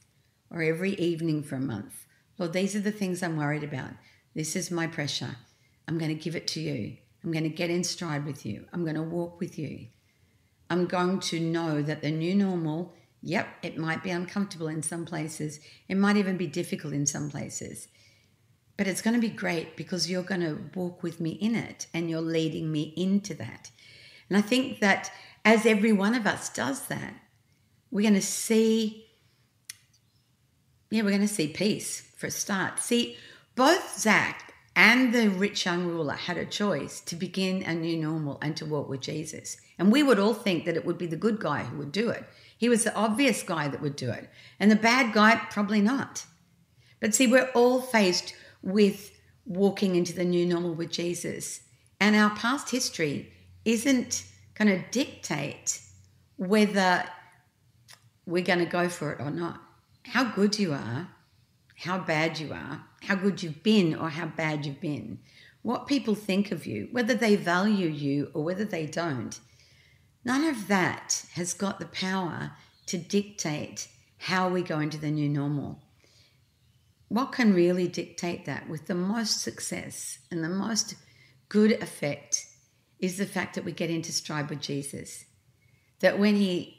or 0.49 0.63
every 0.63 0.93
evening 0.93 1.43
for 1.43 1.55
a 1.55 1.61
month 1.61 2.05
Lord, 2.37 2.53
these 2.53 2.75
are 2.75 2.81
the 2.81 2.91
things 2.91 3.23
I'm 3.23 3.37
worried 3.37 3.63
about. 3.63 3.91
This 4.33 4.55
is 4.55 4.69
my 4.69 4.87
pressure. 4.87 5.37
I'm 5.87 5.97
going 5.97 6.15
to 6.15 6.21
give 6.21 6.35
it 6.35 6.47
to 6.47 6.59
you. 6.59 6.97
I'm 7.25 7.31
going 7.31 7.43
to 7.43 7.49
get 7.49 7.71
in 7.71 7.83
stride 7.83 8.23
with 8.23 8.45
you. 8.45 8.65
I'm 8.71 8.83
going 8.83 8.95
to 8.95 9.01
walk 9.01 9.39
with 9.39 9.57
you. 9.57 9.87
I'm 10.69 10.85
going 10.85 11.19
to 11.21 11.39
know 11.39 11.81
that 11.81 12.03
the 12.03 12.11
new 12.11 12.35
normal, 12.35 12.93
yep, 13.23 13.47
it 13.63 13.79
might 13.79 14.03
be 14.03 14.11
uncomfortable 14.11 14.67
in 14.67 14.83
some 14.83 15.05
places. 15.05 15.59
It 15.89 15.97
might 15.97 16.17
even 16.17 16.37
be 16.37 16.45
difficult 16.45 16.93
in 16.93 17.07
some 17.07 17.31
places. 17.31 17.87
But 18.77 18.87
it's 18.87 19.01
going 19.01 19.15
to 19.15 19.21
be 19.21 19.29
great 19.29 19.75
because 19.75 20.09
you're 20.09 20.21
going 20.21 20.41
to 20.41 20.69
walk 20.79 21.01
with 21.01 21.19
me 21.19 21.31
in 21.31 21.55
it 21.55 21.87
and 21.95 22.09
you're 22.09 22.21
leading 22.21 22.71
me 22.71 22.93
into 22.95 23.33
that. 23.35 23.71
And 24.29 24.37
I 24.37 24.41
think 24.41 24.79
that 24.81 25.11
as 25.43 25.65
every 25.65 25.93
one 25.93 26.13
of 26.13 26.27
us 26.27 26.49
does 26.49 26.87
that, 26.87 27.15
we're 27.89 28.01
going 28.01 28.13
to 28.13 28.21
see, 28.21 29.07
yeah, 30.91 31.01
we're 31.01 31.09
going 31.09 31.21
to 31.21 31.27
see 31.27 31.47
peace 31.47 32.01
for 32.17 32.27
a 32.27 32.31
start. 32.31 32.79
See, 32.79 33.17
both 33.55 33.97
Zach 33.97 34.53
and 34.75 35.13
the 35.13 35.29
rich 35.29 35.65
young 35.65 35.85
ruler 35.85 36.13
had 36.13 36.37
a 36.37 36.45
choice 36.45 36.99
to 37.01 37.15
begin 37.15 37.63
a 37.63 37.73
new 37.73 37.97
normal 37.97 38.37
and 38.41 38.57
to 38.57 38.65
walk 38.65 38.89
with 38.89 38.99
Jesus. 38.99 39.57
And 39.79 39.91
we 39.91 40.03
would 40.03 40.19
all 40.19 40.33
think 40.33 40.65
that 40.65 40.75
it 40.75 40.85
would 40.85 40.97
be 40.97 41.07
the 41.07 41.15
good 41.15 41.39
guy 41.39 41.63
who 41.63 41.77
would 41.77 41.93
do 41.93 42.09
it. 42.09 42.25
He 42.57 42.67
was 42.67 42.83
the 42.83 42.95
obvious 42.95 43.41
guy 43.41 43.69
that 43.69 43.81
would 43.81 43.95
do 43.95 44.09
it. 44.09 44.29
And 44.59 44.69
the 44.69 44.75
bad 44.75 45.13
guy, 45.13 45.41
probably 45.49 45.81
not. 45.81 46.25
But 46.99 47.15
see, 47.15 47.27
we're 47.27 47.51
all 47.53 47.79
faced 47.79 48.35
with 48.61 49.11
walking 49.45 49.95
into 49.95 50.13
the 50.13 50.25
new 50.25 50.45
normal 50.45 50.73
with 50.73 50.91
Jesus. 50.91 51.61
And 51.99 52.15
our 52.15 52.31
past 52.31 52.69
history 52.69 53.31
isn't 53.63 54.25
going 54.55 54.67
to 54.67 54.85
dictate 54.91 55.81
whether 56.37 57.05
we're 58.25 58.43
going 58.43 58.59
to 58.59 58.65
go 58.65 58.89
for 58.89 59.13
it 59.13 59.21
or 59.21 59.31
not. 59.31 59.61
How 60.03 60.23
good 60.23 60.59
you 60.59 60.73
are, 60.73 61.09
how 61.77 61.99
bad 61.99 62.39
you 62.39 62.53
are, 62.53 62.83
how 63.05 63.15
good 63.15 63.41
you've 63.41 63.63
been 63.63 63.95
or 63.95 64.09
how 64.09 64.27
bad 64.27 64.65
you've 64.65 64.81
been, 64.81 65.19
what 65.61 65.87
people 65.87 66.15
think 66.15 66.51
of 66.51 66.65
you, 66.65 66.89
whether 66.91 67.13
they 67.13 67.35
value 67.35 67.87
you 67.87 68.29
or 68.33 68.43
whether 68.43 68.65
they 68.65 68.85
don't, 68.85 69.39
none 70.23 70.43
of 70.43 70.67
that 70.67 71.25
has 71.33 71.53
got 71.53 71.79
the 71.79 71.85
power 71.87 72.51
to 72.85 72.97
dictate 72.97 73.87
how 74.17 74.49
we 74.49 74.61
go 74.61 74.79
into 74.79 74.97
the 74.97 75.11
new 75.11 75.29
normal. 75.29 75.79
What 77.07 77.31
can 77.31 77.53
really 77.53 77.87
dictate 77.87 78.45
that 78.45 78.67
with 78.67 78.87
the 78.87 78.95
most 78.95 79.41
success 79.41 80.19
and 80.31 80.43
the 80.43 80.49
most 80.49 80.95
good 81.49 81.71
effect 81.71 82.45
is 82.99 83.17
the 83.17 83.25
fact 83.25 83.55
that 83.55 83.65
we 83.65 83.71
get 83.71 83.89
into 83.89 84.11
stride 84.11 84.49
with 84.49 84.61
Jesus. 84.61 85.25
That 85.99 86.19
when 86.19 86.35
he 86.35 86.75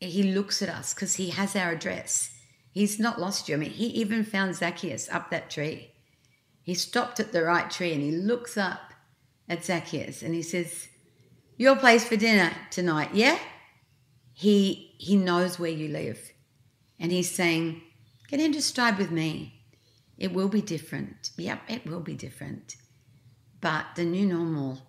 he 0.00 0.22
looks 0.32 0.62
at 0.62 0.68
us 0.68 0.94
because 0.94 1.14
he 1.14 1.30
has 1.30 1.54
our 1.54 1.72
address. 1.72 2.34
He's 2.70 2.98
not 2.98 3.20
lost 3.20 3.48
you. 3.48 3.56
I 3.56 3.58
mean, 3.58 3.70
he 3.70 3.86
even 3.86 4.24
found 4.24 4.54
Zacchaeus 4.54 5.08
up 5.10 5.30
that 5.30 5.50
tree. 5.50 5.92
He 6.62 6.74
stopped 6.74 7.18
at 7.18 7.32
the 7.32 7.42
right 7.42 7.70
tree 7.70 7.92
and 7.92 8.02
he 8.02 8.12
looks 8.12 8.56
up 8.56 8.94
at 9.48 9.64
Zacchaeus 9.64 10.22
and 10.22 10.34
he 10.34 10.42
says, 10.42 10.88
Your 11.56 11.76
place 11.76 12.06
for 12.06 12.16
dinner 12.16 12.52
tonight, 12.70 13.10
yeah? 13.12 13.38
He 14.32 14.94
he 14.98 15.16
knows 15.16 15.58
where 15.58 15.70
you 15.70 15.88
live. 15.88 16.32
And 16.98 17.10
he's 17.10 17.30
saying, 17.30 17.82
Get 18.28 18.40
into 18.40 18.62
stride 18.62 18.98
with 18.98 19.10
me. 19.10 19.64
It 20.16 20.32
will 20.32 20.48
be 20.48 20.60
different. 20.62 21.30
Yep, 21.36 21.62
it 21.68 21.86
will 21.86 22.00
be 22.00 22.14
different. 22.14 22.76
But 23.60 23.86
the 23.96 24.04
new 24.04 24.26
normal 24.26 24.82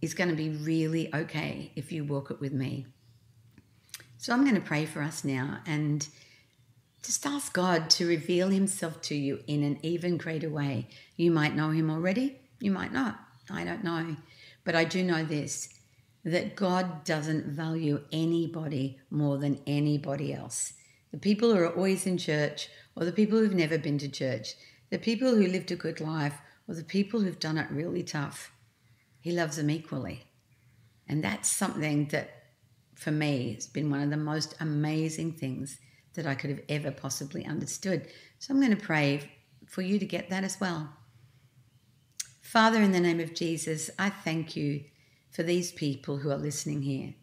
is 0.00 0.14
going 0.14 0.30
to 0.30 0.36
be 0.36 0.50
really 0.50 1.12
okay 1.14 1.72
if 1.76 1.92
you 1.92 2.04
walk 2.04 2.30
it 2.30 2.40
with 2.40 2.52
me. 2.52 2.86
So 4.16 4.32
I'm 4.32 4.42
going 4.42 4.54
to 4.54 4.60
pray 4.60 4.86
for 4.86 5.02
us 5.02 5.24
now 5.24 5.58
and 5.66 6.08
just 7.18 7.34
ask 7.34 7.52
God 7.52 7.90
to 7.90 8.06
reveal 8.06 8.48
himself 8.48 9.02
to 9.02 9.14
you 9.16 9.40
in 9.48 9.64
an 9.64 9.80
even 9.82 10.18
greater 10.18 10.48
way. 10.48 10.86
You 11.16 11.32
might 11.32 11.56
know 11.56 11.70
him 11.70 11.90
already, 11.90 12.38
you 12.60 12.70
might 12.70 12.92
not. 12.92 13.18
I 13.50 13.64
don't 13.64 13.82
know. 13.82 14.14
But 14.62 14.76
I 14.76 14.84
do 14.84 15.02
know 15.02 15.24
this 15.24 15.80
that 16.22 16.54
God 16.54 17.02
doesn't 17.02 17.46
value 17.46 18.04
anybody 18.12 19.00
more 19.10 19.36
than 19.36 19.60
anybody 19.66 20.32
else. 20.32 20.74
The 21.10 21.18
people 21.18 21.52
who 21.52 21.58
are 21.58 21.74
always 21.74 22.06
in 22.06 22.18
church, 22.18 22.68
or 22.94 23.04
the 23.04 23.10
people 23.10 23.38
who've 23.40 23.52
never 23.52 23.78
been 23.78 23.98
to 23.98 24.08
church, 24.08 24.54
the 24.90 24.98
people 24.98 25.34
who 25.34 25.48
lived 25.48 25.72
a 25.72 25.76
good 25.76 26.00
life, 26.00 26.38
or 26.68 26.76
the 26.76 26.84
people 26.84 27.20
who've 27.20 27.40
done 27.40 27.58
it 27.58 27.66
really 27.72 28.04
tough, 28.04 28.52
He 29.20 29.32
loves 29.32 29.56
them 29.56 29.70
equally. 29.70 30.28
And 31.08 31.24
that's 31.24 31.50
something 31.50 32.06
that 32.12 32.30
for 32.94 33.10
me, 33.10 33.54
it's 33.56 33.66
been 33.66 33.90
one 33.90 34.02
of 34.02 34.10
the 34.10 34.16
most 34.16 34.54
amazing 34.60 35.32
things 35.32 35.78
that 36.14 36.26
I 36.26 36.34
could 36.34 36.50
have 36.50 36.62
ever 36.68 36.90
possibly 36.90 37.44
understood. 37.46 38.08
So 38.38 38.52
I'm 38.52 38.60
going 38.60 38.76
to 38.76 38.82
pray 38.82 39.30
for 39.66 39.82
you 39.82 39.98
to 39.98 40.06
get 40.06 40.30
that 40.30 40.44
as 40.44 40.60
well. 40.60 40.90
Father, 42.40 42.80
in 42.80 42.92
the 42.92 43.00
name 43.00 43.20
of 43.20 43.34
Jesus, 43.34 43.90
I 43.98 44.08
thank 44.10 44.56
you 44.56 44.84
for 45.30 45.42
these 45.42 45.70
people 45.70 46.16
who 46.16 46.30
are 46.30 46.38
listening 46.38 46.82
here. 46.82 47.14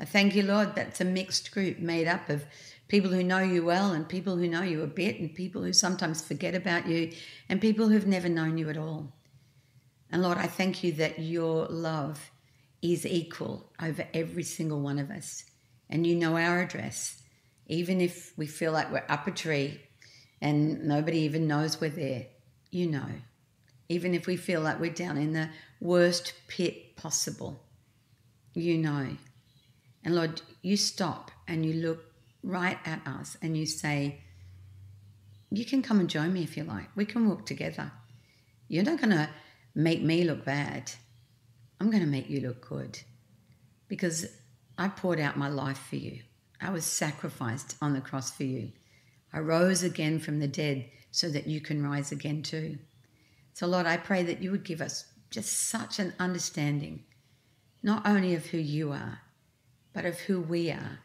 I 0.00 0.04
thank 0.04 0.34
you, 0.34 0.42
Lord, 0.42 0.74
that 0.74 0.88
it's 0.88 1.00
a 1.00 1.04
mixed 1.04 1.52
group 1.52 1.78
made 1.78 2.08
up 2.08 2.28
of 2.28 2.44
people 2.88 3.10
who 3.10 3.22
know 3.22 3.38
you 3.38 3.64
well 3.64 3.92
and 3.92 4.08
people 4.08 4.36
who 4.36 4.48
know 4.48 4.62
you 4.62 4.82
a 4.82 4.86
bit 4.86 5.20
and 5.20 5.34
people 5.34 5.62
who 5.62 5.72
sometimes 5.72 6.22
forget 6.22 6.54
about 6.54 6.88
you 6.88 7.12
and 7.48 7.60
people 7.60 7.88
who've 7.88 8.06
never 8.06 8.28
known 8.28 8.58
you 8.58 8.68
at 8.68 8.76
all. 8.76 9.12
And 10.10 10.22
Lord, 10.22 10.38
I 10.38 10.46
thank 10.46 10.82
you 10.82 10.92
that 10.92 11.18
your 11.18 11.66
love 11.66 12.30
is 12.82 13.06
equal 13.06 13.70
over 13.80 14.06
every 14.12 14.42
single 14.42 14.80
one 14.80 14.98
of 14.98 15.10
us. 15.10 15.44
And 15.88 16.06
you 16.06 16.16
know 16.16 16.36
our 16.36 16.60
address. 16.60 17.21
Even 17.72 18.02
if 18.02 18.36
we 18.36 18.46
feel 18.46 18.70
like 18.70 18.92
we're 18.92 19.02
up 19.08 19.26
a 19.26 19.30
tree 19.30 19.80
and 20.42 20.84
nobody 20.84 21.20
even 21.20 21.48
knows 21.48 21.80
we're 21.80 21.88
there, 21.88 22.26
you 22.70 22.86
know. 22.86 23.08
Even 23.88 24.14
if 24.14 24.26
we 24.26 24.36
feel 24.36 24.60
like 24.60 24.78
we're 24.78 24.92
down 24.92 25.16
in 25.16 25.32
the 25.32 25.48
worst 25.80 26.34
pit 26.48 26.96
possible, 26.96 27.64
you 28.52 28.76
know. 28.76 29.16
And 30.04 30.14
Lord, 30.14 30.42
you 30.60 30.76
stop 30.76 31.30
and 31.48 31.64
you 31.64 31.72
look 31.72 32.04
right 32.42 32.76
at 32.84 33.06
us 33.06 33.38
and 33.40 33.56
you 33.56 33.64
say, 33.64 34.20
You 35.50 35.64
can 35.64 35.80
come 35.80 35.98
and 35.98 36.10
join 36.10 36.30
me 36.30 36.42
if 36.42 36.58
you 36.58 36.64
like. 36.64 36.94
We 36.94 37.06
can 37.06 37.26
walk 37.26 37.46
together. 37.46 37.90
You're 38.68 38.84
not 38.84 39.00
going 39.00 39.16
to 39.16 39.30
make 39.74 40.02
me 40.02 40.24
look 40.24 40.44
bad. 40.44 40.92
I'm 41.80 41.90
going 41.90 42.04
to 42.04 42.08
make 42.08 42.28
you 42.28 42.42
look 42.42 42.68
good 42.68 42.98
because 43.88 44.26
I 44.76 44.88
poured 44.88 45.20
out 45.20 45.38
my 45.38 45.48
life 45.48 45.78
for 45.88 45.96
you. 45.96 46.20
I 46.62 46.70
was 46.70 46.84
sacrificed 46.84 47.76
on 47.82 47.92
the 47.92 48.00
cross 48.00 48.30
for 48.30 48.44
you. 48.44 48.70
I 49.32 49.40
rose 49.40 49.82
again 49.82 50.20
from 50.20 50.38
the 50.38 50.46
dead 50.46 50.86
so 51.10 51.28
that 51.30 51.48
you 51.48 51.60
can 51.60 51.82
rise 51.82 52.12
again 52.12 52.42
too. 52.42 52.78
So, 53.52 53.66
Lord, 53.66 53.86
I 53.86 53.96
pray 53.96 54.22
that 54.22 54.40
you 54.40 54.52
would 54.52 54.64
give 54.64 54.80
us 54.80 55.06
just 55.30 55.68
such 55.68 55.98
an 55.98 56.14
understanding, 56.20 57.02
not 57.82 58.06
only 58.06 58.34
of 58.34 58.46
who 58.46 58.58
you 58.58 58.92
are, 58.92 59.20
but 59.92 60.04
of 60.04 60.20
who 60.20 60.40
we 60.40 60.70
are, 60.70 61.00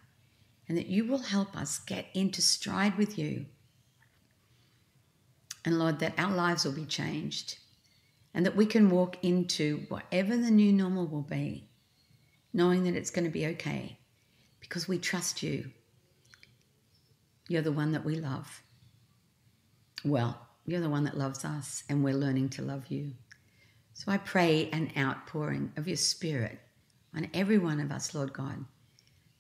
and 0.69 0.77
that 0.77 0.87
you 0.87 1.05
will 1.05 1.17
help 1.17 1.57
us 1.57 1.79
get 1.79 2.05
into 2.13 2.41
stride 2.41 2.95
with 2.97 3.17
you. 3.17 3.47
And 5.65 5.79
Lord, 5.79 5.99
that 5.99 6.19
our 6.19 6.33
lives 6.33 6.65
will 6.65 6.73
be 6.73 6.85
changed 6.85 7.57
and 8.33 8.45
that 8.45 8.55
we 8.55 8.65
can 8.65 8.89
walk 8.89 9.17
into 9.23 9.85
whatever 9.89 10.37
the 10.37 10.51
new 10.51 10.71
normal 10.71 11.07
will 11.07 11.23
be, 11.23 11.67
knowing 12.53 12.83
that 12.83 12.95
it's 12.95 13.09
going 13.09 13.25
to 13.25 13.31
be 13.31 13.47
okay 13.47 13.97
because 14.59 14.87
we 14.87 14.97
trust 14.97 15.43
you. 15.43 15.71
You're 17.47 17.61
the 17.61 17.71
one 17.71 17.91
that 17.93 18.05
we 18.05 18.15
love. 18.15 18.61
Well, 20.03 20.37
you're 20.65 20.81
the 20.81 20.89
one 20.89 21.05
that 21.05 21.17
loves 21.17 21.45
us, 21.45 21.83
and 21.89 22.03
we're 22.03 22.13
learning 22.13 22.49
to 22.49 22.61
love 22.61 22.87
you. 22.89 23.13
So 23.93 24.11
I 24.11 24.17
pray 24.17 24.69
an 24.71 24.91
outpouring 24.97 25.71
of 25.77 25.87
your 25.87 25.97
Spirit 25.97 26.59
on 27.15 27.29
every 27.33 27.57
one 27.57 27.79
of 27.79 27.91
us, 27.91 28.13
Lord 28.13 28.33
God, 28.33 28.65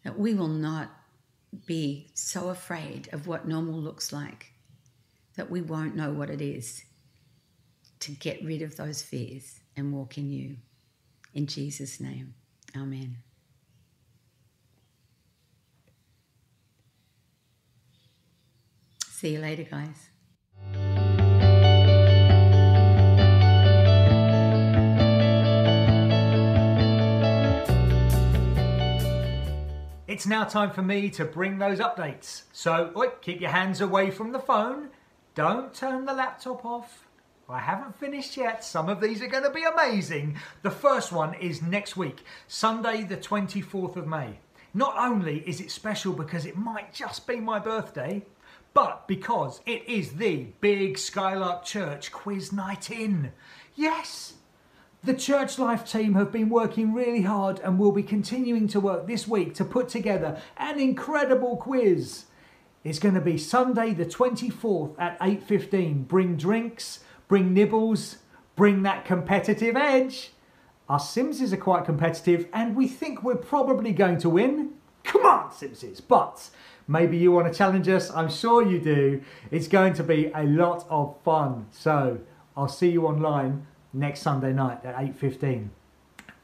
that 0.03 0.17
we 0.17 0.33
will 0.33 0.47
not 0.47 0.89
be 1.65 2.09
so 2.13 2.49
afraid 2.49 3.09
of 3.11 3.27
what 3.27 3.47
normal 3.47 3.79
looks 3.79 4.11
like 4.11 4.51
that 5.35 5.51
we 5.51 5.61
won't 5.61 5.95
know 5.95 6.11
what 6.11 6.29
it 6.29 6.41
is 6.41 6.83
to 7.99 8.11
get 8.11 8.43
rid 8.43 8.61
of 8.61 8.75
those 8.75 9.01
fears 9.01 9.59
and 9.75 9.93
walk 9.93 10.17
in 10.17 10.31
you. 10.31 10.57
In 11.33 11.45
Jesus' 11.45 11.99
name, 11.99 12.33
Amen. 12.75 13.17
See 19.17 19.33
you 19.33 19.39
later, 19.39 19.63
guys. 19.63 20.11
It's 30.07 30.27
now 30.27 30.43
time 30.43 30.69
for 30.69 30.83
me 30.83 31.09
to 31.09 31.25
bring 31.25 31.57
those 31.57 31.79
updates. 31.79 32.43
So, 32.53 32.91
oi, 32.95 33.07
keep 33.21 33.41
your 33.41 33.49
hands 33.49 33.81
away 33.81 34.11
from 34.11 34.33
the 34.33 34.39
phone. 34.39 34.89
Don't 35.33 35.73
turn 35.73 36.05
the 36.05 36.13
laptop 36.13 36.63
off 36.63 37.07
I 37.49 37.57
haven't 37.57 37.97
finished 37.97 38.37
yet. 38.37 38.63
Some 38.63 38.87
of 38.87 39.01
these 39.01 39.23
are 39.23 39.27
going 39.27 39.45
to 39.45 39.49
be 39.49 39.63
amazing. 39.63 40.37
The 40.61 40.69
first 40.69 41.11
one 41.11 41.33
is 41.33 41.63
next 41.63 41.97
week, 41.97 42.23
Sunday, 42.47 43.01
the 43.01 43.17
24th 43.17 43.95
of 43.95 44.05
May. 44.05 44.37
Not 44.75 44.95
only 44.95 45.39
is 45.47 45.59
it 45.59 45.71
special 45.71 46.13
because 46.13 46.45
it 46.45 46.55
might 46.55 46.93
just 46.93 47.25
be 47.25 47.37
my 47.37 47.57
birthday, 47.57 48.23
but 48.77 49.07
because 49.07 49.59
it 49.65 49.83
is 49.89 50.17
the 50.17 50.45
big 50.61 50.99
Skylark 50.99 51.65
Church 51.65 52.11
quiz 52.11 52.53
night 52.53 52.91
in. 52.91 53.31
Yes! 53.73 54.35
The 55.03 55.15
Church 55.15 55.57
Life 55.57 55.91
team 55.91 56.13
have 56.13 56.31
been 56.31 56.47
working 56.47 56.93
really 56.93 57.23
hard 57.23 57.59
and 57.61 57.79
will 57.79 57.91
be 57.91 58.03
continuing 58.03 58.67
to 58.67 58.79
work 58.79 59.07
this 59.07 59.27
week 59.27 59.55
to 59.55 59.65
put 59.65 59.89
together 59.89 60.39
an 60.57 60.79
incredible 60.79 61.57
quiz. 61.57 62.25
It's 62.83 62.99
going 62.99 63.15
to 63.15 63.21
be 63.21 63.39
Sunday 63.39 63.95
the 63.95 64.05
24th 64.05 64.93
at 64.99 65.19
8:15. 65.21 66.07
Bring 66.07 66.37
drinks, 66.37 66.99
bring 67.27 67.55
nibbles, 67.55 68.17
bring 68.55 68.83
that 68.83 69.05
competitive 69.05 69.75
edge. 69.75 70.33
Our 70.87 70.99
Simses 70.99 71.51
are 71.51 71.57
quite 71.57 71.85
competitive 71.85 72.47
and 72.53 72.75
we 72.75 72.87
think 72.87 73.23
we're 73.23 73.37
probably 73.37 73.91
going 73.91 74.19
to 74.19 74.29
win. 74.29 74.73
Come 75.03 75.25
on, 75.25 75.49
Simses! 75.49 75.99
But 75.99 76.51
maybe 76.87 77.17
you 77.17 77.31
want 77.31 77.51
to 77.51 77.57
challenge 77.57 77.87
us. 77.89 78.09
I'm 78.11 78.29
sure 78.29 78.65
you 78.65 78.79
do. 78.79 79.21
It's 79.51 79.67
going 79.67 79.93
to 79.93 80.03
be 80.03 80.31
a 80.33 80.43
lot 80.43 80.85
of 80.89 81.15
fun. 81.23 81.67
So 81.71 82.19
I'll 82.55 82.67
see 82.67 82.89
you 82.89 83.05
online 83.07 83.67
next 83.93 84.21
Sunday 84.21 84.53
night 84.53 84.83
at 84.85 84.95
8.15. 84.95 85.69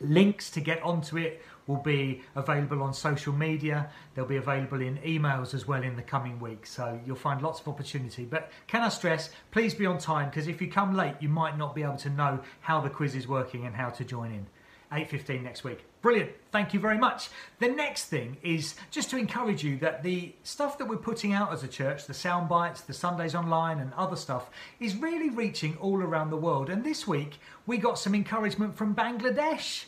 Links 0.01 0.49
to 0.51 0.59
get 0.59 0.81
onto 0.83 1.17
it 1.17 1.41
will 1.67 1.77
be 1.77 2.21
available 2.35 2.81
on 2.83 2.93
social 2.93 3.31
media. 3.31 3.89
They'll 4.13 4.25
be 4.25 4.35
available 4.35 4.81
in 4.81 4.97
emails 4.97 5.53
as 5.53 5.65
well 5.65 5.81
in 5.81 5.95
the 5.95 6.01
coming 6.01 6.39
weeks. 6.39 6.69
So 6.71 6.99
you'll 7.05 7.15
find 7.15 7.41
lots 7.41 7.61
of 7.61 7.67
opportunity. 7.69 8.25
But 8.25 8.51
can 8.67 8.81
I 8.81 8.89
stress, 8.89 9.29
please 9.51 9.73
be 9.73 9.85
on 9.85 9.97
time 9.97 10.29
because 10.29 10.47
if 10.47 10.61
you 10.61 10.69
come 10.69 10.93
late, 10.93 11.15
you 11.19 11.29
might 11.29 11.57
not 11.57 11.73
be 11.73 11.83
able 11.83 11.97
to 11.97 12.09
know 12.09 12.39
how 12.61 12.81
the 12.81 12.89
quiz 12.89 13.15
is 13.15 13.27
working 13.27 13.65
and 13.65 13.75
how 13.75 13.89
to 13.91 14.03
join 14.03 14.31
in. 14.31 14.47
8.15 14.91 15.43
next 15.43 15.63
week. 15.63 15.85
Brilliant. 16.03 16.31
Thank 16.51 16.73
you 16.73 16.81
very 16.81 16.97
much. 16.97 17.29
The 17.59 17.69
next 17.69 18.07
thing 18.07 18.35
is 18.43 18.75
just 18.91 19.09
to 19.11 19.17
encourage 19.17 19.63
you 19.63 19.77
that 19.77 20.03
the 20.03 20.35
stuff 20.43 20.77
that 20.77 20.85
we're 20.85 20.97
putting 20.97 21.31
out 21.31 21.53
as 21.53 21.63
a 21.63 21.67
church, 21.67 22.07
the 22.07 22.13
sound 22.13 22.49
bites, 22.49 22.81
the 22.81 22.93
Sundays 22.93 23.33
online 23.33 23.79
and 23.79 23.93
other 23.93 24.17
stuff, 24.17 24.49
is 24.81 24.97
really 24.97 25.29
reaching 25.29 25.77
all 25.77 26.01
around 26.01 26.29
the 26.29 26.35
world. 26.35 26.69
And 26.69 26.83
this 26.83 27.07
week 27.07 27.39
we 27.65 27.77
got 27.77 27.97
some 27.97 28.13
encouragement 28.13 28.75
from 28.75 28.93
Bangladesh 28.93 29.85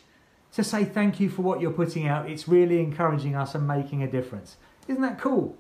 to 0.54 0.64
say 0.64 0.86
thank 0.86 1.20
you 1.20 1.30
for 1.30 1.42
what 1.42 1.60
you're 1.60 1.70
putting 1.70 2.08
out. 2.08 2.30
It's 2.30 2.48
really 2.48 2.80
encouraging 2.80 3.36
us 3.36 3.54
and 3.54 3.68
making 3.68 4.02
a 4.02 4.10
difference. 4.10 4.56
Isn't 4.88 5.02
that 5.02 5.20
cool? 5.20 5.58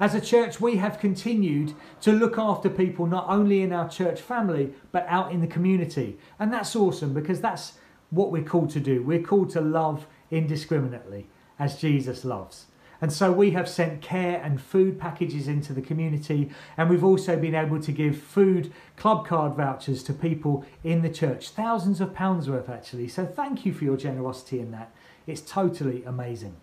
As 0.00 0.14
a 0.14 0.22
church, 0.22 0.58
we 0.58 0.76
have 0.76 1.00
continued 1.00 1.74
to 2.00 2.12
look 2.12 2.38
after 2.38 2.70
people 2.70 3.04
not 3.04 3.26
only 3.28 3.60
in 3.60 3.74
our 3.74 3.90
church 3.90 4.22
family, 4.22 4.72
but 4.90 5.04
out 5.06 5.32
in 5.32 5.42
the 5.42 5.46
community. 5.46 6.16
And 6.38 6.50
that's 6.50 6.74
awesome 6.74 7.12
because 7.12 7.42
that's 7.42 7.74
what 8.12 8.30
we're 8.30 8.44
called 8.44 8.70
to 8.70 8.80
do. 8.80 9.02
We're 9.02 9.22
called 9.22 9.50
to 9.50 9.60
love 9.60 10.06
indiscriminately 10.30 11.26
as 11.58 11.80
Jesus 11.80 12.24
loves. 12.24 12.66
And 13.00 13.12
so 13.12 13.32
we 13.32 13.50
have 13.50 13.68
sent 13.68 14.00
care 14.00 14.40
and 14.44 14.60
food 14.60 15.00
packages 15.00 15.48
into 15.48 15.72
the 15.72 15.82
community, 15.82 16.50
and 16.76 16.88
we've 16.88 17.02
also 17.02 17.36
been 17.36 17.56
able 17.56 17.80
to 17.80 17.90
give 17.90 18.16
food 18.16 18.72
club 18.96 19.26
card 19.26 19.54
vouchers 19.54 20.04
to 20.04 20.12
people 20.12 20.64
in 20.84 21.02
the 21.02 21.10
church, 21.10 21.48
thousands 21.48 22.00
of 22.00 22.14
pounds 22.14 22.48
worth 22.48 22.68
actually. 22.68 23.08
So 23.08 23.26
thank 23.26 23.66
you 23.66 23.72
for 23.72 23.82
your 23.82 23.96
generosity 23.96 24.60
in 24.60 24.70
that. 24.70 24.92
It's 25.26 25.40
totally 25.40 26.04
amazing. 26.04 26.54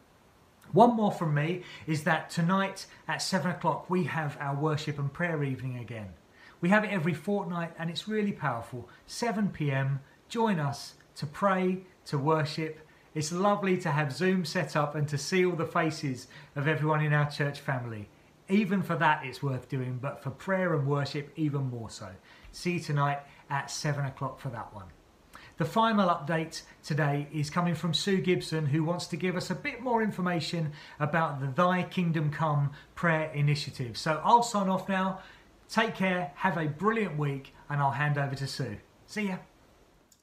One 0.71 0.95
more 0.95 1.12
from 1.12 1.33
me 1.33 1.63
is 1.88 2.03
that 2.03 2.29
tonight 2.29 2.85
at 3.05 3.21
seven 3.21 3.51
o'clock 3.51 3.89
we 3.89 4.05
have 4.05 4.38
our 4.39 4.55
worship 4.55 4.97
and 4.97 5.12
prayer 5.12 5.43
evening 5.43 5.77
again. 5.77 6.13
We 6.62 6.69
have 6.69 6.85
it 6.85 6.91
every 6.91 7.13
fortnight 7.13 7.73
and 7.77 7.89
it's 7.89 8.07
really 8.07 8.33
powerful. 8.33 8.88
7 9.07 9.49
pm, 9.49 10.01
join 10.27 10.59
us 10.59 10.93
to 11.19 11.25
pray, 11.25 11.82
to 12.05 12.17
worship. 12.17 12.79
It's 13.13 13.34
lovely 13.34 13.77
to 13.79 13.91
have 13.91 14.13
Zoom 14.13 14.45
set 14.45 14.77
up 14.77 14.95
and 14.95 15.08
to 15.10 15.17
see 15.17 15.45
all 15.45 15.55
the 15.55 15.65
faces 15.65 16.27
of 16.55 16.67
everyone 16.67 17.03
in 17.03 17.12
our 17.12 17.29
church 17.29 17.60
family. 17.60 18.08
Even 18.47 18.82
for 18.82 18.95
that, 18.95 19.25
it's 19.25 19.43
worth 19.43 19.67
doing, 19.67 19.99
but 20.01 20.23
for 20.23 20.29
prayer 20.29 20.73
and 20.73 20.88
worship, 20.88 21.32
even 21.36 21.69
more 21.69 21.89
so. 21.89 22.08
See 22.53 22.73
you 22.73 22.79
tonight 22.79 23.19
at 23.49 23.69
7 23.69 24.05
o'clock 24.05 24.39
for 24.39 24.47
that 24.49 24.73
one. 24.73 24.86
The 25.58 25.65
final 25.65 26.08
update 26.08 26.62
today 26.86 27.27
is 27.34 27.49
coming 27.49 27.75
from 27.75 27.93
Sue 27.93 28.21
Gibson, 28.21 28.67
who 28.67 28.86
wants 28.86 29.08
to 29.08 29.17
give 29.17 29.36
us 29.36 29.49
a 29.49 29.55
bit 29.55 29.82
more 29.82 30.01
information 30.01 30.71
about 31.01 31.41
the 31.41 31.47
Thy 31.47 31.84
Kingdom 31.84 32.32
Come 32.32 32.71
prayer 32.95 33.29
initiative. 33.34 33.97
So 33.97 34.21
I'll 34.23 34.43
sign 34.43 34.69
off 34.69 34.88
now. 34.88 35.19
Take 35.67 35.95
care, 35.95 36.32
have 36.36 36.58
a 36.58 36.67
brilliant 36.67 37.17
week, 37.17 37.53
and 37.69 37.82
I'll 37.82 37.91
hand 37.91 38.17
over 38.17 38.36
to 38.36 38.47
Sue. 38.47 38.77
See 39.05 39.27
ya. 39.27 39.36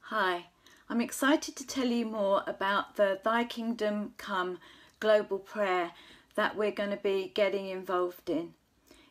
Hi. 0.01 0.47
I'm 0.89 1.01
excited 1.01 1.57
to 1.57 1.67
tell 1.67 1.89
you 1.89 2.07
more 2.07 2.45
about 2.47 2.95
the 2.95 3.19
Thy 3.25 3.43
Kingdom 3.43 4.15
Come 4.19 4.59
global 5.01 5.41
prayer 5.41 5.91
that 6.37 6.55
we're 6.55 6.71
going 6.71 6.91
to 6.91 6.97
be 6.97 7.33
getting 7.35 7.67
involved 7.67 8.31
in. 8.31 8.55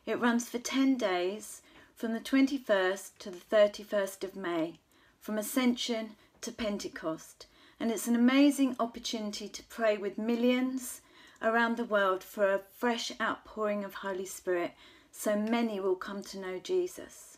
It 0.06 0.22
runs 0.22 0.48
for 0.48 0.58
10 0.58 0.96
days 0.98 1.62
from 1.94 2.14
the 2.14 2.22
21st 2.22 3.18
to 3.20 3.30
the 3.30 3.42
31st 3.52 4.24
of 4.24 4.38
May, 4.38 4.80
from 5.20 5.38
Ascension 5.38 6.12
to 6.40 6.54
Pentecost. 6.54 7.46
And 7.78 7.92
it's 7.92 8.08
an 8.08 8.16
amazing 8.16 8.78
opportunity 8.80 9.50
to 9.50 9.64
pray 9.64 9.98
with 9.98 10.18
millions 10.18 11.02
around 11.42 11.76
the 11.76 11.84
world 11.84 12.24
for 12.24 12.54
a 12.54 12.62
fresh 12.78 13.12
outpouring 13.20 13.84
of 13.84 13.96
Holy 13.96 14.26
Spirit 14.26 14.72
so 15.12 15.36
many 15.36 15.82
will 15.82 15.96
come 15.96 16.24
to 16.24 16.40
know 16.40 16.58
Jesus. 16.58 17.38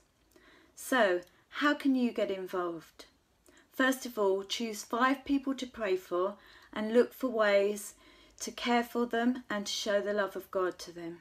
So, 0.75 1.21
how 1.49 1.73
can 1.73 1.95
you 1.95 2.11
get 2.11 2.29
involved? 2.29 3.05
First 3.77 4.07
of 4.07 4.17
all, 4.17 4.41
choose 4.41 4.83
five 4.83 5.23
people 5.23 5.53
to 5.53 5.67
pray 5.67 5.97
for 5.97 6.37
and 6.73 6.91
look 6.91 7.13
for 7.13 7.27
ways 7.27 7.93
to 8.39 8.49
care 8.49 8.83
for 8.83 9.05
them 9.05 9.43
and 9.51 9.67
to 9.67 9.71
show 9.71 10.01
the 10.01 10.13
love 10.13 10.35
of 10.35 10.49
God 10.49 10.79
to 10.79 10.91
them. 10.91 11.19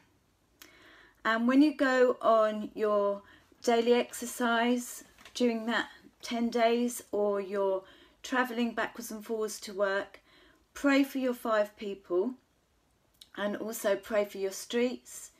And 1.23 1.47
when 1.47 1.61
you 1.61 1.77
go 1.77 2.17
on 2.23 2.71
your 2.73 3.21
daily 3.63 3.93
exercise 3.93 5.05
during 5.35 5.67
that 5.67 5.91
10 6.23 6.49
days 6.49 7.03
or 7.13 7.43
you're 7.43 7.85
traveling 8.23 8.73
backwards 8.73 9.11
and 9.11 9.23
forwards 9.23 9.61
to 9.61 9.75
work, 9.75 10.21
pray 10.73 11.05
for 11.05 11.19
your 11.19 11.35
five 11.35 11.77
people 11.77 12.31
and 13.37 13.59
also 13.59 13.97
pray 13.97 14.25
for 14.25 14.39
your 14.39 14.51
streets, 14.51 15.33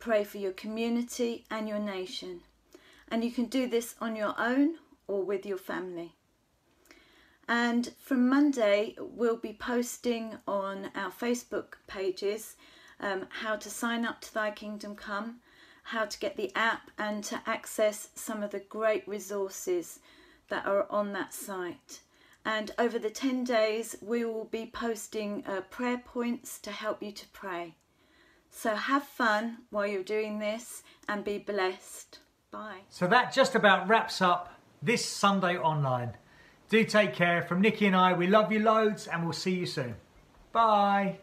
pray 0.00 0.24
for 0.24 0.38
your 0.38 0.50
community 0.50 1.44
and 1.48 1.68
your 1.68 1.78
nation. 1.78 2.40
And 3.08 3.22
you 3.22 3.30
can 3.30 3.44
do 3.44 3.68
this 3.68 3.94
on 4.00 4.16
your 4.16 4.34
own 4.36 4.78
or 5.06 5.22
with 5.22 5.46
your 5.46 5.58
family. 5.58 6.16
And 7.48 7.92
from 8.00 8.28
Monday, 8.28 8.96
we'll 8.98 9.36
be 9.36 9.52
posting 9.52 10.36
on 10.48 10.90
our 10.94 11.10
Facebook 11.10 11.74
pages 11.86 12.56
um, 12.98 13.26
how 13.28 13.56
to 13.56 13.70
sign 13.70 14.04
up 14.04 14.20
to 14.22 14.34
Thy 14.34 14.50
Kingdom 14.50 14.96
Come, 14.96 15.36
how 15.84 16.06
to 16.06 16.18
get 16.18 16.36
the 16.36 16.50
app, 16.56 16.90
and 16.98 17.22
to 17.24 17.40
access 17.46 18.08
some 18.14 18.42
of 18.42 18.50
the 18.50 18.60
great 18.60 19.06
resources 19.06 20.00
that 20.48 20.66
are 20.66 20.90
on 20.90 21.12
that 21.12 21.32
site. 21.32 22.00
And 22.44 22.72
over 22.78 22.98
the 22.98 23.10
10 23.10 23.44
days, 23.44 23.96
we 24.00 24.24
will 24.24 24.44
be 24.44 24.70
posting 24.72 25.44
uh, 25.46 25.62
prayer 25.62 25.98
points 25.98 26.58
to 26.60 26.70
help 26.70 27.02
you 27.02 27.12
to 27.12 27.26
pray. 27.28 27.74
So 28.50 28.74
have 28.74 29.02
fun 29.02 29.58
while 29.70 29.86
you're 29.86 30.02
doing 30.02 30.38
this 30.38 30.82
and 31.08 31.24
be 31.24 31.38
blessed. 31.38 32.20
Bye. 32.50 32.82
So 32.88 33.06
that 33.08 33.32
just 33.32 33.54
about 33.54 33.88
wraps 33.88 34.22
up 34.22 34.54
this 34.82 35.04
Sunday 35.04 35.58
online. 35.58 36.16
Do 36.68 36.84
take 36.84 37.14
care. 37.14 37.42
From 37.42 37.60
Nikki 37.60 37.86
and 37.86 37.96
I, 37.96 38.12
we 38.12 38.26
love 38.26 38.50
you 38.50 38.60
loads 38.60 39.06
and 39.06 39.22
we'll 39.22 39.32
see 39.32 39.54
you 39.54 39.66
soon. 39.66 39.94
Bye. 40.52 41.18